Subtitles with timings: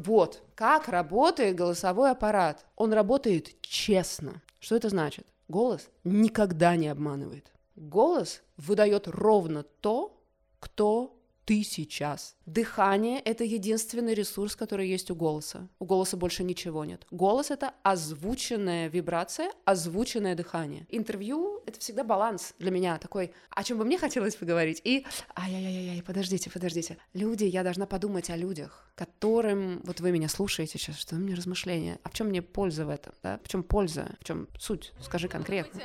[0.00, 2.64] Вот, как работает голосовой аппарат.
[2.74, 4.40] Он работает честно.
[4.58, 5.26] Что это значит?
[5.46, 7.52] Голос никогда не обманывает.
[7.76, 10.18] Голос выдает ровно то,
[10.58, 11.19] кто
[11.50, 12.36] ты сейчас.
[12.46, 15.68] Дыхание— это единственный ресурс, который есть у голоса.
[15.80, 17.04] У голоса больше ничего нет.
[17.10, 20.86] Голос— это озвученная вибрация, озвученное дыхание.
[20.90, 24.80] Интервью— это всегда баланс для меня такой, о чем бы мне хотелось поговорить.
[24.84, 25.04] И,
[25.34, 26.98] ай-яй-яй-яй, подождите, подождите.
[27.14, 31.34] Люди, я должна подумать о людях, которым, вот вы меня слушаете сейчас, что у меня
[31.34, 33.40] размышления, а в чем мне польза в этом, да?
[33.42, 34.92] В чем польза, в чем суть?
[35.00, 35.80] Скажи конкретно.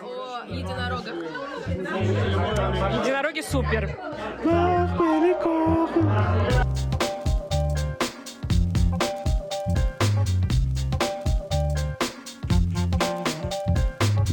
[0.00, 1.14] О единорогах.
[3.00, 3.98] Единороги супер.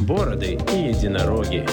[0.08, 1.66] Бороды и единороги.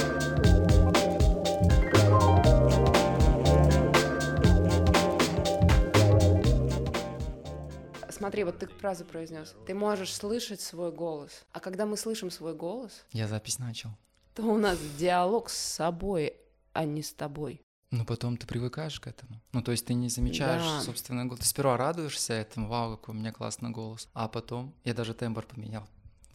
[8.11, 9.55] Смотри, вот ты фразу произнес.
[9.66, 11.44] Ты можешь слышать свой голос.
[11.53, 13.91] А когда мы слышим свой голос, Я запись начал.
[14.39, 16.33] То у нас диалог с собой,
[16.72, 17.61] а не с тобой.
[17.91, 19.41] Ну, потом ты привыкаешь к этому.
[19.53, 20.81] Ну, то есть ты не замечаешь Да.
[20.83, 21.41] собственный голос.
[21.41, 24.09] Ты сперва радуешься этому, вау, какой у меня классный голос.
[24.14, 25.89] А потом я даже тембр поменял.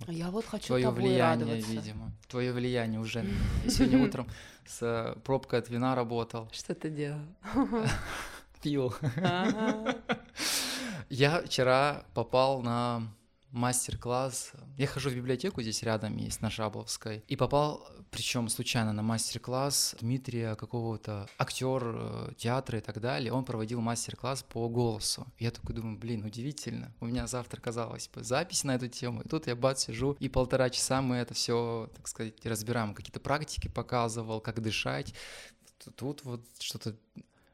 [0.05, 1.71] А я вот хочу Твое тобой влияние, радоваться.
[1.71, 2.11] видимо.
[2.27, 3.25] Твое влияние уже.
[3.63, 4.27] Я сегодня утром
[4.67, 6.49] с э, пробкой от вина работал.
[6.51, 7.21] Что ты делал?
[8.61, 8.93] Пил.
[11.09, 13.03] Я вчера попал на
[13.53, 14.51] мастер-класс.
[14.77, 17.23] Я хожу в библиотеку, здесь рядом есть, на Шабловской.
[17.27, 23.31] И попал, причем случайно, на мастер-класс Дмитрия какого-то, актер э, театра и так далее.
[23.31, 25.27] Он проводил мастер-класс по голосу.
[25.37, 26.91] Я такой думаю, блин, удивительно.
[26.99, 29.21] У меня завтра, казалось бы, запись на эту тему.
[29.21, 32.95] И тут я бац, сижу, и полтора часа мы это все, так сказать, разбираем.
[32.95, 35.13] Какие-то практики показывал, как дышать.
[35.95, 36.95] Тут вот что-то...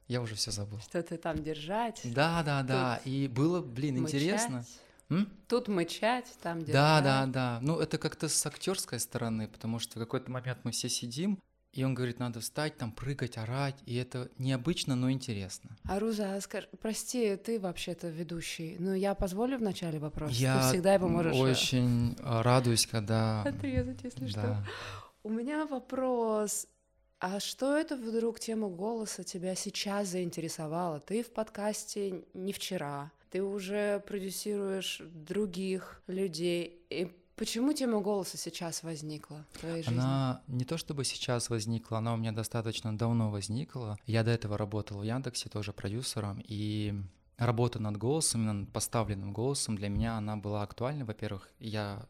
[0.08, 0.80] Я уже все забыл.
[0.80, 2.02] Что ты там держать?
[2.03, 3.02] Да, да, да.
[3.05, 4.16] И было, блин, мычать.
[4.16, 4.66] интересно.
[5.09, 5.29] М?
[5.47, 6.73] Тут мычать, там держать.
[6.73, 7.59] Да, да, да.
[7.61, 11.39] Ну, это как-то с актерской стороны, потому что в какой-то момент мы все сидим,
[11.71, 15.77] и он говорит, надо встать, там, прыгать, орать, и это необычно, но интересно.
[15.83, 18.75] Аруза, скажи, прости, ты вообще-то ведущий.
[18.80, 20.31] Ну, я позволю в начале вопрос?
[20.31, 21.36] Я ты всегда его можешь...
[21.36, 23.43] э, очень э, радуюсь, когда...
[23.45, 24.42] Отрезать, если что.
[24.42, 24.65] Да.
[25.21, 26.67] У меня вопрос.
[27.19, 30.99] А что это вдруг тема голоса тебя сейчас заинтересовала?
[30.99, 36.82] Ты в подкасте не вчера, ты уже продюсируешь других людей.
[36.90, 39.98] И почему тема голоса сейчас возникла в твоей жизни?
[39.98, 43.98] Она не то чтобы сейчас возникла, она у меня достаточно давно возникла.
[44.06, 46.94] Я до этого работал в Яндексе тоже продюсером, и
[47.38, 51.06] работа над голосом, над поставленным голосом, для меня она была актуальна.
[51.06, 52.06] Во-первых, я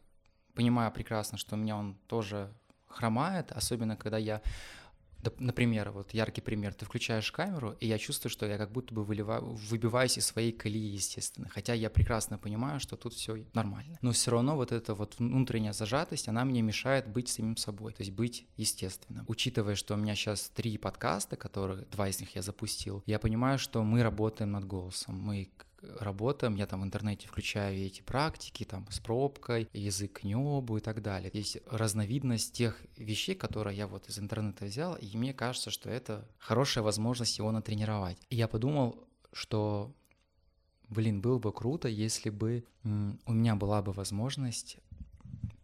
[0.54, 2.52] понимаю прекрасно, что у меня он тоже
[2.86, 4.42] хромает, особенно когда я
[5.38, 9.04] Например, вот яркий пример, ты включаешь камеру, и я чувствую, что я как будто бы
[9.04, 11.48] выливаю, выбиваюсь из своей колеи, естественно.
[11.48, 13.98] Хотя я прекрасно понимаю, что тут все нормально.
[14.02, 18.02] Но все равно вот эта вот внутренняя зажатость, она мне мешает быть самим собой, то
[18.02, 19.24] есть быть естественным.
[19.28, 23.58] Учитывая, что у меня сейчас три подкаста, которые, два из них я запустил, я понимаю,
[23.58, 25.50] что мы работаем над голосом, мы
[25.98, 31.02] работаем, я там в интернете включаю эти практики, там с пробкой, язык небу и так
[31.02, 31.30] далее.
[31.32, 36.28] Есть разновидность тех вещей, которые я вот из интернета взял, и мне кажется, что это
[36.38, 38.18] хорошая возможность его натренировать.
[38.30, 39.92] И я подумал, что,
[40.88, 44.78] блин, было бы круто, если бы у меня была бы возможность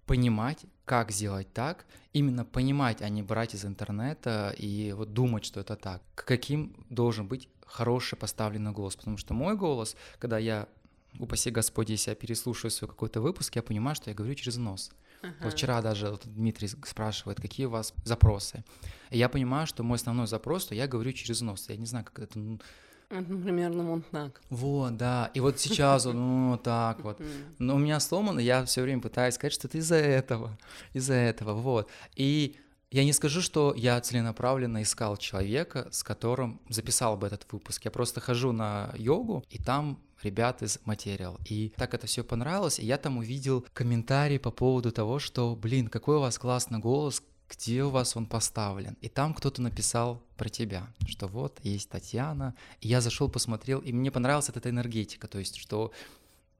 [0.06, 5.60] понимать, как сделать так, именно понимать, а не брать из интернета и вот думать, что
[5.60, 6.03] это так.
[6.15, 10.69] Каким должен быть хороший поставленный голос, потому что мой голос, когда я,
[11.19, 14.91] упаси Господь, если я переслушаю свой какой-то выпуск, я понимаю, что я говорю через нос.
[15.41, 18.65] Вот вчера даже вот Дмитрий спрашивает, какие у вас запросы.
[19.10, 21.66] И я понимаю, что мой основной запрос, что я говорю через нос.
[21.69, 22.38] Я не знаю, как это...
[22.38, 22.60] ну,
[23.10, 24.41] Ну, Примерно вот так.
[24.50, 25.31] Вот, да.
[25.34, 27.21] И вот сейчас, вот, ну, так вот.
[27.59, 30.56] Но у меня сломано, я все время пытаюсь сказать, что это из-за этого,
[30.93, 31.88] из-за этого, вот.
[32.15, 32.56] И
[32.91, 37.84] я не скажу, что я целенаправленно искал человека, с которым записал бы этот выпуск.
[37.84, 41.38] Я просто хожу на йогу, и там ребят из материал.
[41.44, 45.88] И так это все понравилось, и я там увидел комментарий по поводу того, что, блин,
[45.88, 48.96] какой у вас классный голос, где у вас он поставлен.
[49.00, 52.55] И там кто-то написал про тебя, что вот есть Татьяна.
[52.81, 55.93] И я зашел, посмотрел, и мне понравилась эта энергетика, то есть, что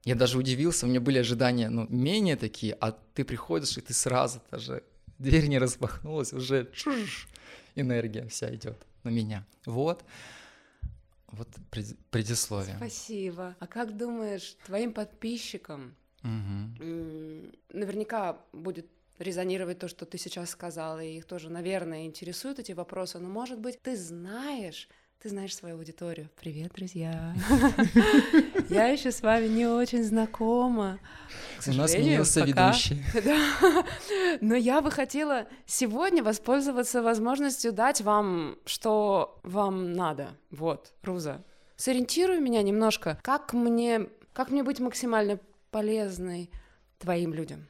[0.05, 3.93] я даже удивился, у меня были ожидания, ну, менее такие, а ты приходишь, и ты
[3.93, 4.83] сразу даже,
[5.19, 7.27] дверь не распахнулась, уже чуш,
[7.75, 9.45] энергия вся идет на меня.
[9.65, 10.03] Вот.
[11.31, 12.75] Вот пред- предисловие.
[12.77, 13.55] Спасибо.
[13.59, 18.87] А как думаешь, твоим подписчикам м, наверняка будет
[19.19, 23.59] резонировать то, что ты сейчас сказала, и их тоже, наверное, интересуют эти вопросы, но, может
[23.59, 24.87] быть, ты знаешь
[25.19, 26.29] Ты знаешь свою аудиторию.
[26.39, 27.33] Привет, друзья.
[28.69, 30.99] Я еще с вами не очень знакома.
[31.65, 33.03] У нас сменился ведущий.
[34.41, 40.37] Но я бы хотела сегодня воспользоваться возможностью дать вам, что вам надо.
[40.51, 41.43] Вот, Руза.
[41.77, 45.39] Сориентируй меня немножко, как мне, как мне быть максимально
[45.71, 46.51] полезной
[46.99, 47.67] твоим людям.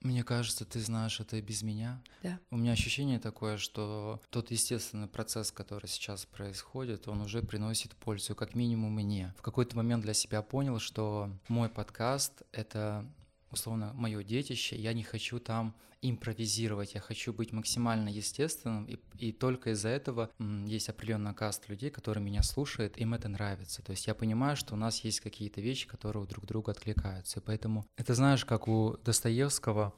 [0.00, 2.00] Мне кажется, ты знаешь это и без меня.
[2.22, 2.38] Да.
[2.50, 8.36] У меня ощущение такое, что тот естественный процесс, который сейчас происходит, он уже приносит пользу,
[8.36, 9.34] как минимум мне.
[9.38, 13.04] В какой-то момент для себя понял, что мой подкаст— это
[13.50, 19.32] условно мое детище, я не хочу там импровизировать, я хочу быть максимально естественным, и, и
[19.32, 23.82] только из-за этого есть определенный каст людей, которые меня слушают, им это нравится.
[23.82, 27.42] То есть я понимаю, что у нас есть какие-то вещи, которые друг друга откликаются, и
[27.42, 29.94] поэтому это знаешь, как у Достоевского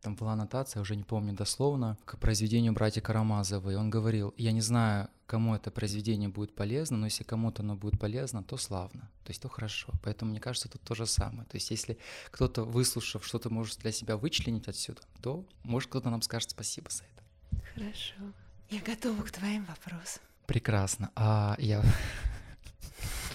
[0.00, 3.74] там была аннотация, уже не помню дословно, к произведению братья Карамазовой.
[3.74, 7.76] И он говорил, я не знаю, кому это произведение будет полезно, но если кому-то оно
[7.76, 9.92] будет полезно, то славно, то есть то хорошо.
[10.02, 11.46] Поэтому мне кажется, тут то же самое.
[11.48, 11.98] То есть если
[12.30, 17.04] кто-то, выслушав, что-то может для себя вычленить отсюда, то, может, кто-то нам скажет спасибо за
[17.04, 17.62] это.
[17.74, 18.32] Хорошо.
[18.70, 20.22] Я готова к твоим вопросам.
[20.46, 21.10] Прекрасно.
[21.14, 21.82] А я...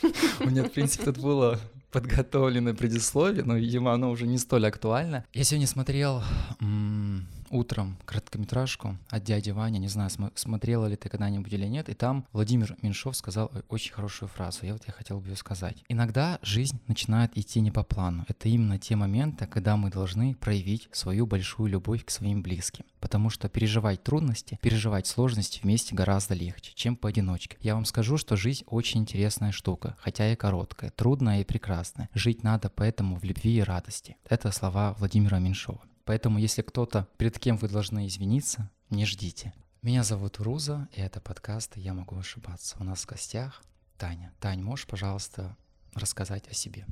[0.40, 1.60] У меня, в принципе, тут было
[1.92, 5.26] подготовленное предисловие, но, видимо, оно уже не столь актуально.
[5.34, 6.24] Я сегодня смотрел
[7.51, 11.94] утром короткометражку от дяди Ваня, не знаю, см- смотрела ли ты когда-нибудь или нет, и
[11.94, 15.83] там Владимир Меньшов сказал очень хорошую фразу, я вот я хотел бы ее сказать.
[15.89, 18.25] Иногда жизнь начинает идти не по плану.
[18.27, 22.86] Это именно те моменты, когда мы должны проявить свою большую любовь к своим близким.
[23.00, 27.57] Потому что переживать трудности, переживать сложности вместе гораздо легче, чем поодиночке.
[27.62, 32.09] Я вам скажу, что жизнь очень интересная штука, хотя и короткая, трудная и прекрасная.
[32.13, 34.18] Жить надо поэтому в любви и радости.
[34.30, 35.81] Это слова Владимира Меньшова.
[36.06, 39.53] Поэтому, если кто-то, перед кем вы должны извиниться, не ждите.
[39.81, 42.77] Меня зовут Руза, и это подкаст «Я могу ошибаться».
[42.80, 43.63] У нас в гостях
[43.98, 44.33] Таня.
[44.39, 45.57] Тань, можешь, пожалуйста,
[45.94, 46.86] рассказать о себе?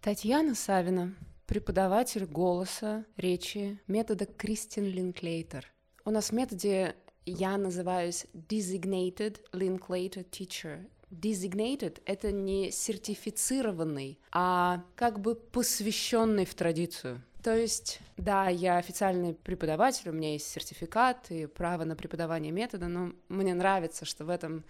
[0.00, 1.14] Татьяна Савина,
[1.46, 5.66] преподаватель голоса, речи, метода Кристин Линклейтер.
[6.04, 6.96] У нас в методе
[7.26, 10.86] я называюсь Designated Linklater Teacher.
[11.10, 17.22] Designated— это не сертифицированный, а как бы посвященный в традицию.
[17.42, 22.88] То есть, да, я официальный преподаватель, у меня есть сертификат и право на преподавание метода,
[22.88, 24.64] но мне нравится, что в этом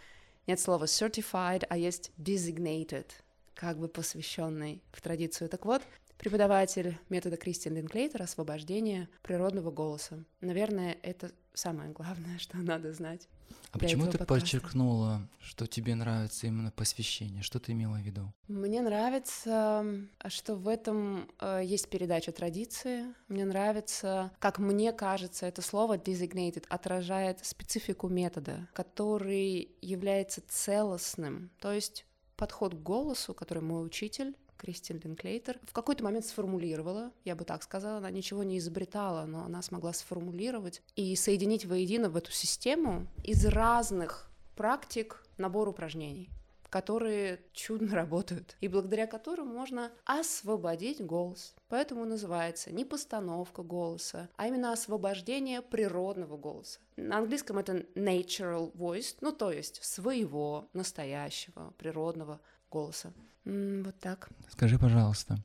[0.47, 3.07] нет слова certified, а есть designated,
[3.55, 5.49] как бы посвященный в традицию.
[5.49, 5.83] Так вот,
[6.17, 10.25] преподаватель метода Кристиан Линклейтер «Освобождение природного голоса».
[10.41, 13.29] Наверное, это самое главное, что надо знать.
[13.73, 14.35] А почему ты подкаста.
[14.35, 17.43] подчеркнула, что тебе нравится именно посвящение?
[17.43, 18.33] Что ты имела в виду?
[18.49, 19.85] Мне нравится,
[20.27, 23.15] что в этом э, есть передача традиции.
[23.29, 31.51] Мне нравится, как мне кажется, это слово designated отражает специфику метода, который является целостным.
[31.61, 32.07] То есть
[32.37, 37.63] подход к голосу, который мой учитель Кристин Линклейтер, в какой-то момент сформулировала, я бы так
[37.63, 43.07] сказала, она ничего не изобретала, но она смогла сформулировать и соединить воедино в эту систему
[43.25, 46.29] из разных практик набор упражнений
[46.71, 51.55] которые чудно работают, и благодаря которым можно освободить голос.
[51.69, 56.79] Поэтому называется не постановка голоса, а именно освобождение природного голоса.
[56.97, 62.41] На английском это natural voice, ну то есть своего, настоящего, природного
[62.71, 63.13] голоса.
[63.45, 64.29] М, вот так.
[64.51, 65.39] Скажи, пожалуйста,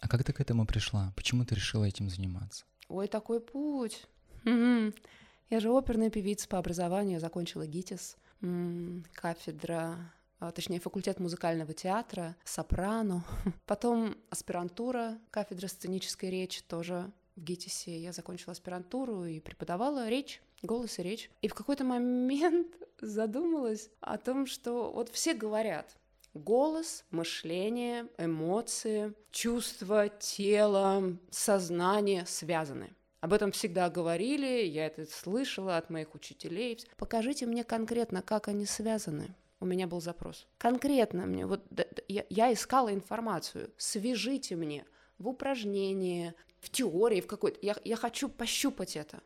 [0.00, 1.12] а как ты к этому пришла?
[1.16, 2.64] Почему ты решила этим заниматься?
[2.88, 4.06] Ой, такой путь.
[4.44, 4.92] М-м.
[5.50, 10.12] Я же оперная певица по образованию, закончила ГИТИС, м-м, кафедра
[10.52, 13.24] точнее, факультет музыкального театра, сопрано.
[13.66, 17.98] Потом аспирантура, кафедра сценической речи тоже в ГИТИСе.
[17.98, 21.30] Я закончила аспирантуру и преподавала речь, голос и речь.
[21.42, 22.68] И в какой-то момент
[23.00, 25.96] задумалась о том, что вот все говорят,
[26.34, 32.90] Голос, мышление, эмоции, чувства, тело, сознание связаны.
[33.20, 36.78] Об этом всегда говорили, я это слышала от моих учителей.
[36.96, 39.32] Покажите мне конкретно, как они связаны.
[39.64, 40.46] У меня был запрос.
[40.58, 41.64] Конкретно мне, вот
[42.06, 43.72] я, я искала информацию.
[43.78, 44.84] Свяжите мне
[45.16, 47.58] в упражнении, в теории, в какой-то.
[47.62, 49.22] Я, я хочу пощупать это.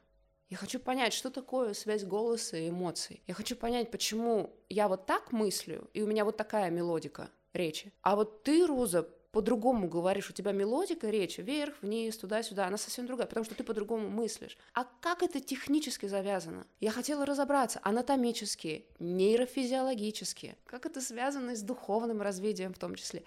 [0.48, 3.20] Я хочу понять, что такое связь голоса и эмоций.
[3.26, 7.92] Я хочу понять, почему я вот так мыслю, и у меня вот такая мелодика речи.
[8.02, 13.06] А вот ты, Роза, по-другому говоришь, у тебя мелодика речи вверх, вниз, туда-сюда, она совсем
[13.06, 14.58] другая, потому что ты по-другому мыслишь.
[14.74, 16.66] А как это технически завязано?
[16.80, 23.22] Я хотела разобраться анатомически, нейрофизиологически, как это связано с духовным развитием в том числе.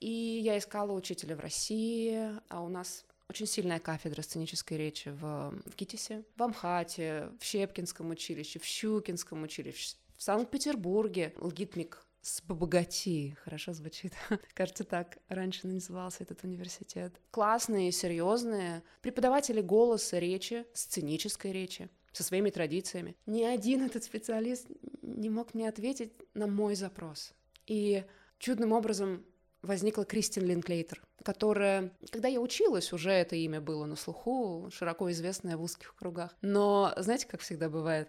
[0.00, 5.54] И я искала учителя в России, а у нас очень сильная кафедра сценической речи в,
[5.64, 13.36] в ГИТИСе, в Амхате, в Щепкинском училище, в Щукинском училище, в Санкт-Петербурге Лгитмик с Бабагати,
[13.42, 14.12] хорошо звучит.
[14.54, 17.14] Кажется, так раньше назывался этот университет.
[17.30, 23.16] Классные, серьезные преподаватели голоса, речи, сценической речи со своими традициями.
[23.26, 24.66] Ни один этот специалист
[25.02, 27.32] не мог мне ответить на мой запрос.
[27.66, 28.04] И
[28.38, 29.24] чудным образом
[29.62, 35.56] возникла Кристин Линклейтер, которая, когда я училась, уже это имя было на слуху, широко известное
[35.56, 36.36] в узких кругах.
[36.42, 38.08] Но, знаете, как всегда бывает,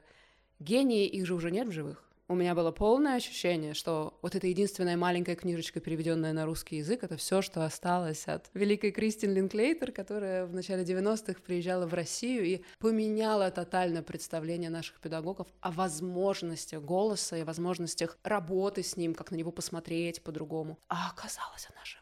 [0.59, 4.47] гении, их же уже нет в живых у меня было полное ощущение, что вот эта
[4.47, 9.91] единственная маленькая книжечка, переведенная на русский язык, это все, что осталось от великой Кристин Линклейтер,
[9.91, 16.81] которая в начале 90-х приезжала в Россию и поменяла тотально представление наших педагогов о возможностях
[16.81, 20.79] голоса и возможностях работы с ним, как на него посмотреть по-другому.
[20.87, 22.01] А оказалось, она жива.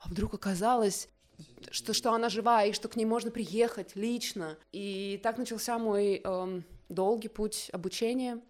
[0.00, 1.08] А вдруг оказалось,
[1.70, 4.58] что, что она жива, и что к ней можно приехать лично.
[4.72, 8.40] И так начался мой эм, долгий путь обучения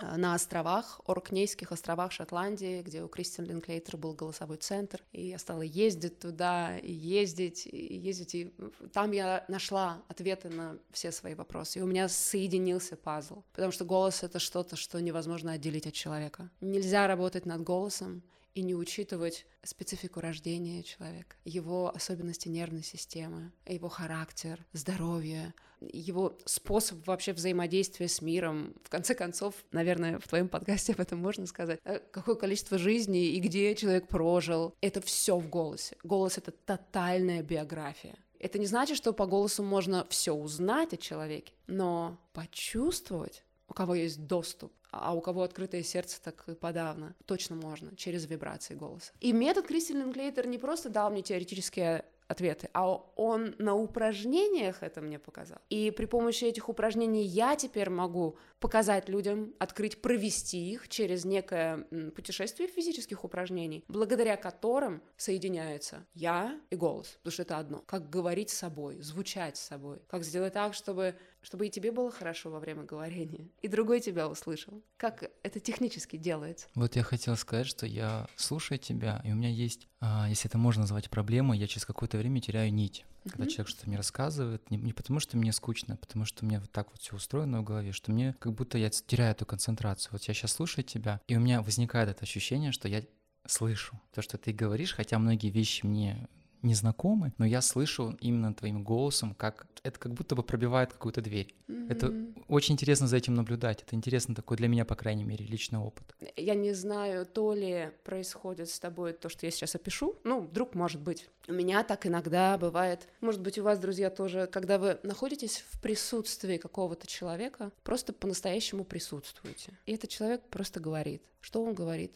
[0.00, 5.62] на островах, Оркнейских островах Шотландии, где у Кристин Линклейтер был голосовой центр, и я стала
[5.62, 8.54] ездить туда, и ездить, и ездить, и
[8.92, 13.84] там я нашла ответы на все свои вопросы, и у меня соединился пазл, потому что
[13.84, 16.50] голос— это что-то, что невозможно отделить от человека.
[16.60, 18.22] Нельзя работать над голосом,
[18.54, 27.06] и не учитывать специфику рождения человека, его особенности нервной системы, его характер, здоровье, его способ
[27.06, 28.74] вообще взаимодействия с миром.
[28.82, 31.80] В конце концов, наверное, в твоем подкасте об этом можно сказать.
[31.84, 34.74] Э, какое количество жизней и где человек прожил.
[34.80, 35.96] Это все в голосе.
[36.02, 38.16] Голос— это тотальная биография.
[38.38, 43.42] Это не значит, что по голосу можно все узнать о человеке, но почувствовать,
[43.74, 47.16] у кого есть доступ а у кого открытое сердце, так и подавно.
[47.26, 49.12] Точно можно, через вибрации голоса.
[49.18, 55.00] И метод Кристин Линклейтер не просто дал мне теоретические ответы, а он на упражнениях это
[55.00, 55.58] мне показал.
[55.68, 61.86] И при помощи этих упражнений я теперь могу показать людям, открыть, провести их через некое
[62.14, 67.82] путешествие физических упражнений, благодаря которым соединяются я и голос, потому что это одно.
[67.86, 72.10] Как говорить с собой, звучать с собой, как сделать так, чтобы чтобы и тебе было
[72.10, 74.82] хорошо во время говорения, и другой тебя услышал.
[74.96, 76.66] Как это технически делается?
[76.74, 80.58] Вот я хотел сказать, что я слушаю тебя, и у меня есть, а, если это
[80.58, 83.04] можно назвать проблемой, я через какое-то время теряю нить.
[83.24, 83.48] Когда mm-hmm.
[83.48, 86.60] человек что-то мне рассказывает, не, не потому что мне скучно, а потому что у меня
[86.60, 90.12] вот так вот все устроено в голове, что мне как будто я теряю эту концентрацию.
[90.12, 93.02] Вот я сейчас слушаю тебя, и у меня возникает это ощущение, что я
[93.46, 96.28] слышу то, что ты говоришь, хотя многие вещи мне
[96.64, 101.54] незнакомы, но я слышу именно твоим голосом, как это как будто бы пробивает какую-то дверь.
[101.68, 101.92] Mm-hmm.
[101.92, 102.12] Это
[102.48, 103.82] очень интересно за этим наблюдать.
[103.82, 106.14] Это интересно такой для меня, по крайней мере, личный опыт.
[106.36, 110.16] Я не знаю, то ли происходит с тобой то, что я сейчас опишу.
[110.24, 111.28] Ну, вдруг, может быть.
[111.46, 113.06] У меня так иногда бывает.
[113.20, 118.84] Может быть, у вас, друзья, тоже, когда вы находитесь в присутствии какого-то человека, просто по-настоящему
[118.84, 119.78] присутствуете.
[119.84, 121.22] И этот человек просто говорит.
[121.40, 122.12] Что он говорит?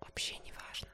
[0.00, 0.88] Вообще не важно.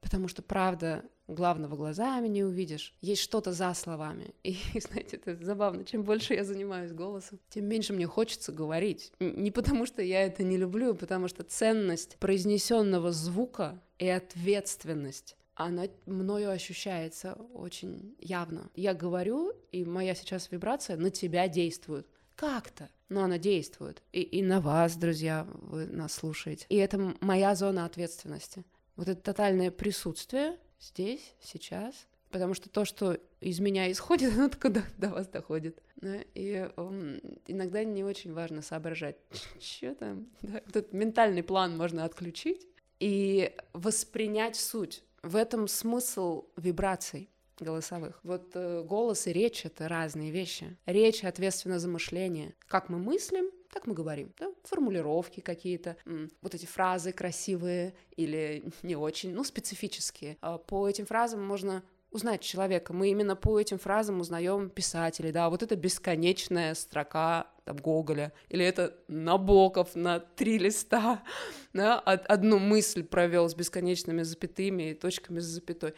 [0.00, 2.94] Потому что, правда, главного глазами не увидишь.
[3.00, 4.34] Есть что-то за словами.
[4.42, 5.84] И, знаете, это забавно.
[5.84, 9.12] Чем больше я занимаюсь голосом, тем меньше мне хочется говорить.
[9.20, 15.36] Не потому, что я это не люблю, а потому что ценность произнесенного звука и ответственность
[15.58, 18.70] она мною ощущается очень явно.
[18.76, 22.06] Я говорю, и моя сейчас вибрация на тебя действует.
[22.36, 24.00] Как-то, но она действует.
[24.12, 26.64] И, и на вас, друзья, вы нас слушаете.
[26.68, 28.64] И это моя зона ответственности.
[28.94, 34.70] Вот это тотальное присутствие здесь, сейчас, потому что то, что из меня исходит, оно только
[34.70, 35.82] до, до вас доходит.
[35.96, 36.16] Да?
[36.34, 39.16] И um, иногда не очень важно соображать,
[39.60, 40.28] что там.
[40.42, 40.58] Да?
[40.58, 42.66] Этот ментальный план можно отключить
[43.00, 45.04] и воспринять суть.
[45.22, 48.20] В этом смысл вибраций голосовых.
[48.22, 50.76] Вот э, голос и речь— это разные вещи.
[50.86, 52.54] Речь ответственна за мышление.
[52.68, 54.50] Как мы мыслим, так мы говорим, да?
[54.64, 55.96] формулировки какие-то,
[56.42, 60.36] вот эти фразы красивые или не очень, ну, специфические.
[60.40, 62.92] А по этим фразам можно узнать человека.
[62.92, 68.64] Мы именно по этим фразам узнаем писателей, да, вот это бесконечная строка там, Гоголя, или
[68.64, 71.22] это Набоков на три листа,
[71.72, 75.94] да, одну мысль провел с бесконечными запятыми и точками с запятой.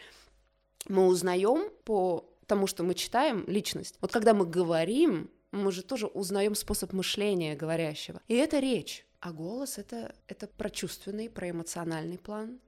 [0.88, 3.96] Мы узнаем по тому, что мы читаем, личность.
[4.00, 8.20] Вот когда мы говорим, мы же тоже узнаем способ мышления говорящего.
[8.28, 9.06] И это речь.
[9.20, 12.60] А голос это, это про чувственный, про эмоциональный план.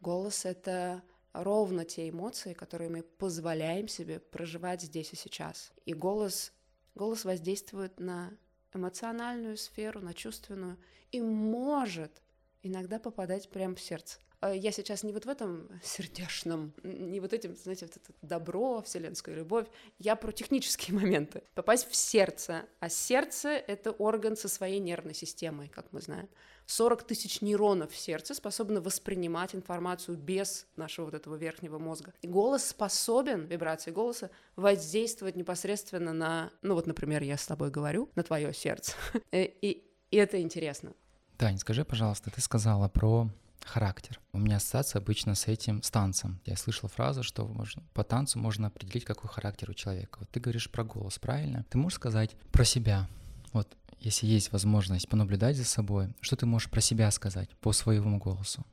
[0.00, 1.02] Голос это
[1.32, 5.72] ровно те эмоции, которые мы позволяем себе проживать здесь и сейчас.
[5.84, 6.52] И голос,
[6.94, 8.32] голос воздействует на
[8.72, 10.78] эмоциональную сферу, на чувственную,
[11.10, 12.22] и может
[12.62, 14.18] иногда попадать прямо в сердце.
[14.50, 18.82] Э, я сейчас не вот в этом сердечном, не вот этим, знаете, вот это добро,
[18.82, 19.66] вселенская любовь,
[19.98, 21.42] я про технические моменты.
[21.54, 26.28] Попасть в сердце, а сердце— это орган со своей нервной системой, как мы знаем.
[26.66, 32.12] 40 тысяч нейронов в сердце способны воспринимать информацию без нашего вот этого верхнего мозга.
[32.22, 38.10] И голос способен, вибрации голоса, воздействовать непосредственно на, ну вот, например, я с тобой говорю,
[38.14, 38.92] на твое сердце.
[39.32, 40.92] Э, и, и это интересно.
[41.36, 43.28] Тань, скажи, пожалуйста, ты сказала про
[43.66, 44.20] характер.
[44.32, 46.40] У меня ассоциация обычно с этим, с танцем.
[46.44, 50.18] Я слышал фразу, что можно, по танцу можно определить, какой характер у человека.
[50.20, 51.64] Вот ты говоришь про голос, правильно?
[51.68, 53.08] Ты можешь сказать про себя?
[53.52, 58.18] Вот если есть возможность понаблюдать за собой, что ты можешь про себя сказать по своему
[58.18, 58.64] голосу?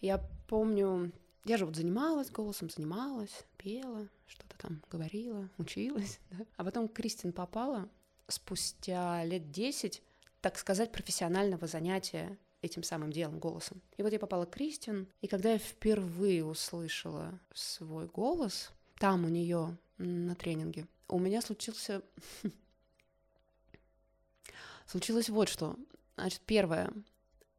[0.00, 1.12] Я помню,
[1.44, 6.44] я же вот занималась голосом, занималась, пела, что-то там говорила, училась, да?
[6.56, 7.88] А потом Кристин попала
[8.28, 10.02] спустя лет десять,
[10.40, 13.80] так сказать, профессионального занятия этим самым делом, голосом.
[13.96, 19.28] И вот я попала к Кристин, и когда я впервые услышала свой голос, там у
[19.28, 22.02] нее на тренинге, у меня случился
[24.88, 25.76] Случилось вот что.
[26.16, 26.90] Значит, первое.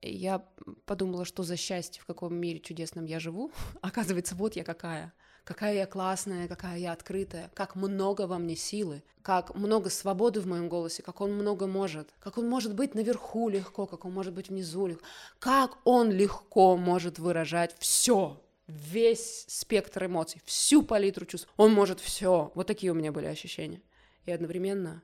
[0.01, 0.44] Я
[0.86, 3.51] подумала, что за счастье, в каком мире чудесном я живу.
[3.82, 5.13] Оказывается, вот я какая.
[5.50, 10.46] Какая я классная, какая я открытая, как много во мне силы, как много свободы в
[10.46, 14.32] моем голосе, как он много может, как он может быть наверху легко, как он может
[14.36, 15.03] быть внизу легко,
[15.39, 21.50] как он легко может выражать все, весь спектр эмоций, всю палитру чувств.
[21.58, 22.51] Он может все.
[22.53, 23.82] Вот такие у меня были ощущения.
[24.27, 25.01] И одновременно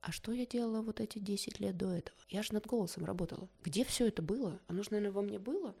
[0.00, 2.16] а что я делала вот эти 10 лет до этого?
[2.28, 3.48] Я же над голосом работала.
[3.64, 4.60] Где все это было?
[4.68, 5.74] Оно же, наверное, во мне было.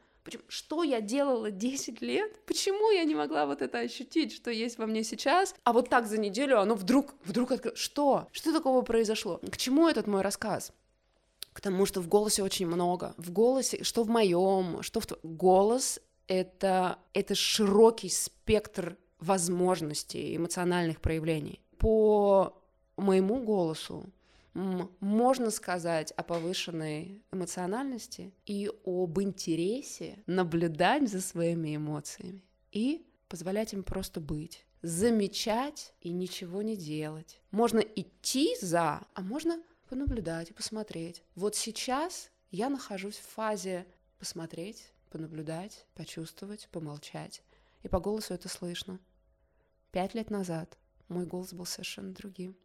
[0.48, 2.44] Что я делала 10 лет?
[2.46, 5.54] Почему я не могла вот это ощутить, что есть во мне сейчас?
[5.64, 7.78] А вот так за неделю оно вдруг, вдруг открылось.
[7.78, 8.28] Что?
[8.32, 9.40] Что такого произошло?
[9.50, 10.72] К чему этот мой рассказ?
[11.52, 13.14] К тому, что в голосе очень много.
[13.16, 15.06] В голосе, что в моем, что в...
[15.22, 21.60] Голос— это, это широкий спектр возможностей, эмоциональных проявлений.
[21.78, 22.54] По
[22.96, 24.06] моему голосу
[25.00, 33.82] можно сказать о повышенной эмоциональности и об интересе наблюдать за своими эмоциями и позволять им
[33.82, 37.40] просто быть замечать и ничего не делать.
[37.50, 41.24] Можно идти за, а можно понаблюдать и посмотреть.
[41.34, 43.86] Вот сейчас я нахожусь в фазе
[44.20, 47.42] посмотреть, понаблюдать, почувствовать, помолчать.
[47.82, 49.00] И по голосу это слышно.
[49.90, 52.56] Пять лет назад мой голос был совершенно другим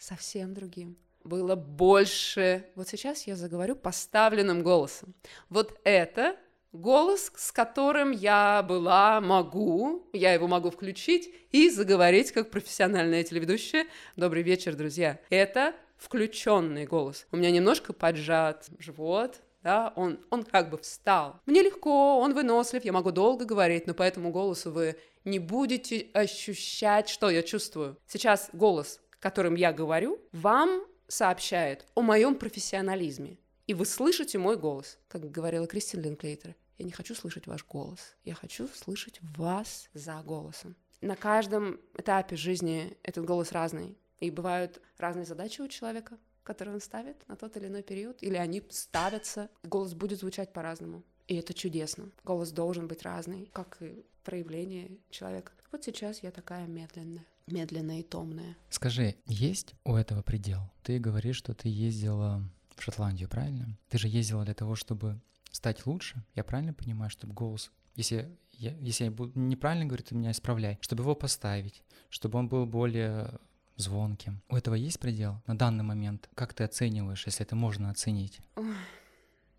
[0.00, 0.96] совсем другим.
[1.24, 2.66] Было больше.
[2.74, 5.14] Вот сейчас я заговорю поставленным голосом.
[5.48, 6.36] Вот это
[6.72, 13.86] голос, с которым я была, могу, я его могу включить и заговорить как профессиональная телеведущая.
[14.16, 15.20] Добрый вечер, друзья.
[15.28, 17.26] Это включенный голос.
[17.32, 21.38] У меня немножко поджат живот, да, он, он как бы встал.
[21.44, 26.06] Мне легко, он вынослив, я могу долго говорить, но по этому голосу вы не будете
[26.14, 27.98] ощущать, что я чувствую.
[28.06, 33.38] Сейчас голос которым я говорю, вам сообщает о моем профессионализме.
[33.66, 36.54] И вы слышите мой голос, как говорила Кристин Линклейтер.
[36.78, 40.76] Я не хочу слышать ваш голос, я хочу слышать вас за голосом.
[41.00, 43.96] На каждом этапе жизни этот голос разный.
[44.20, 48.36] И бывают разные задачи у человека, которые он ставит на тот или иной период, или
[48.36, 49.50] они ставятся.
[49.62, 51.02] Голос будет звучать по-разному.
[51.26, 52.10] И это чудесно.
[52.24, 55.52] Голос должен быть разный, как и проявление человека.
[55.72, 58.56] Вот сейчас я такая медленная медленная и томная.
[58.68, 60.70] Скажи, есть у этого предел?
[60.82, 62.42] Ты говоришь, что ты ездила
[62.76, 63.78] в Шотландию, правильно?
[63.88, 66.24] Ты же ездила для того, чтобы стать лучше.
[66.34, 70.78] Я правильно понимаю, чтобы голос, если я, если я буду неправильно говорю, ты меня исправляй,
[70.80, 73.38] чтобы его поставить, чтобы он был более
[73.76, 74.42] звонким.
[74.48, 76.28] У этого есть предел на данный момент?
[76.34, 78.40] Как ты оцениваешь, если это можно оценить?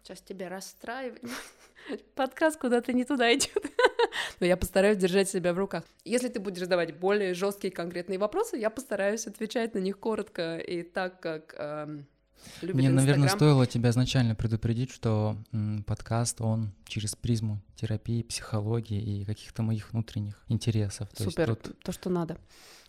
[0.04, 1.22] Сейчас тебя расстраивать.
[2.16, 3.66] Подкаст куда-то не туда идет.
[4.40, 5.84] Но я постараюсь держать себя в руках.
[6.06, 10.82] Если ты будешь задавать более жесткие конкретные вопросы, я постараюсь отвечать на них коротко и
[10.84, 12.08] так, как эм,
[12.62, 12.96] любит Мне, Instagram.
[12.96, 19.62] наверное, стоило тебя изначально предупредить, что м, подкаст, он через призму терапии, психологии и каких-то
[19.62, 21.10] моих внутренних интересов.
[21.10, 21.80] То Супер, есть тут...
[21.84, 22.38] то, что надо.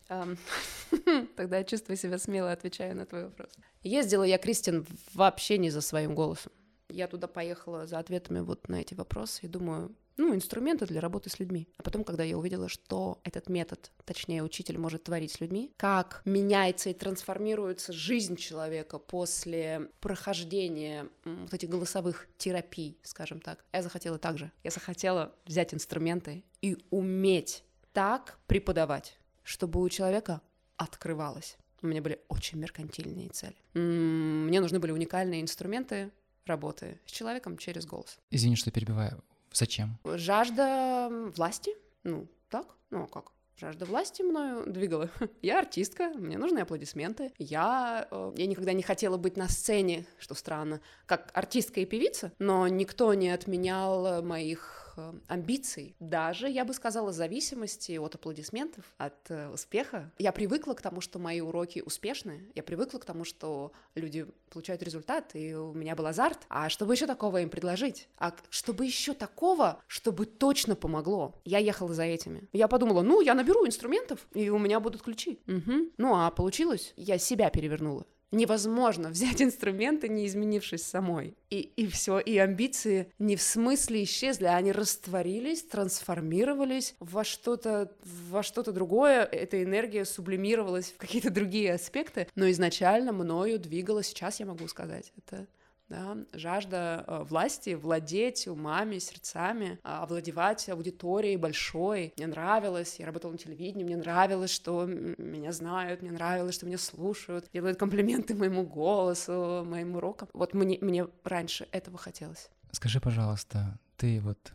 [1.37, 3.51] Тогда я чувствую себя смело, отвечаю на твой вопрос.
[3.83, 6.53] Ездила я, Кристин, вообще не за своим голосом.
[6.93, 11.31] Я туда поехала за ответами вот на эти вопросы и думаю, ну, инструменты для работы
[11.31, 11.69] с людьми.
[11.79, 16.21] А потом, когда я увидела, что этот метод, точнее, учитель может творить с людьми, как
[16.25, 24.19] меняется и трансформируется жизнь человека после прохождения вот этих голосовых терапий, скажем так, я захотела
[24.19, 24.53] так же.
[24.63, 30.43] Я захотела взять инструменты и уметь так преподавать, чтобы у человека
[30.77, 31.57] открывалось.
[31.83, 33.57] У меня были очень меркантильные цели.
[33.75, 36.13] Мне нужны были уникальные инструменты,
[36.47, 38.19] работы с человеком через голос.
[38.31, 39.23] Извини, что перебиваю.
[39.53, 39.99] Зачем?
[40.05, 41.73] Жажда власти,
[42.05, 43.33] ну, так, ну, а как?
[43.59, 45.11] Жажда власти мною двигала.
[45.43, 47.33] Я артистка, мне нужны аплодисменты.
[47.39, 52.33] Я, э, я никогда не хотела быть на сцене, что странно, как артистка и певица,
[52.39, 59.31] но никто не отменял моих э, амбиций, даже, я бы сказала, зависимости от аплодисментов, от
[59.31, 60.11] э, успеха.
[60.19, 64.83] Я привыкла к тому, что мои уроки успешны, я привыкла к тому, что люди получают
[64.83, 66.39] результат, и у меня был азарт.
[66.49, 68.09] А чтобы еще такого им предложить?
[68.19, 71.41] А чтобы еще такого, чтобы точно помогло?
[71.45, 72.49] Я ехала за этими.
[72.53, 75.41] Я подумала, ну, я наберу инструментов, и у меня будут ключи.
[75.47, 75.93] Угу.
[75.97, 81.37] Ну, а получилось, я себя перевернула невозможно взять инструменты, не изменившись самой.
[81.51, 87.93] И, и все, и амбиции не в смысле исчезли, они растворились, трансформировались во что-то,
[88.29, 89.25] во что-то другое.
[89.25, 95.13] Эта энергия сублимировалась в какие-то другие аспекты, но изначально мною двигала, сейчас я могу сказать,
[95.17, 95.47] это
[95.89, 102.13] да, жажда э, власти, владеть умами, сердцами, а, овладевать аудиторией большой.
[102.17, 106.79] Мне нравилось, я работала на телевидении, мне нравилось, что меня знают, мне нравилось, что меня
[106.79, 110.29] слушают, делают комплименты моему голосу, моим урокам.
[110.33, 112.49] Вот мне, мне раньше этого хотелось.
[112.71, 114.53] Скажи, пожалуйста, ты вот...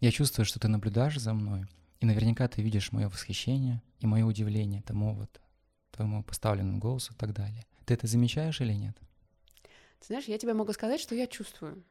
[0.00, 1.66] Я чувствую, что ты наблюдаешь за мной,
[2.00, 5.40] и наверняка ты видишь мое восхищение и мое удивление тому вот
[5.90, 7.66] твоему поставленному голосу и так далее.
[7.84, 8.96] Ты это замечаешь или нет?
[10.00, 11.82] Ты знаешь, я тебе могу сказать, что я чувствую.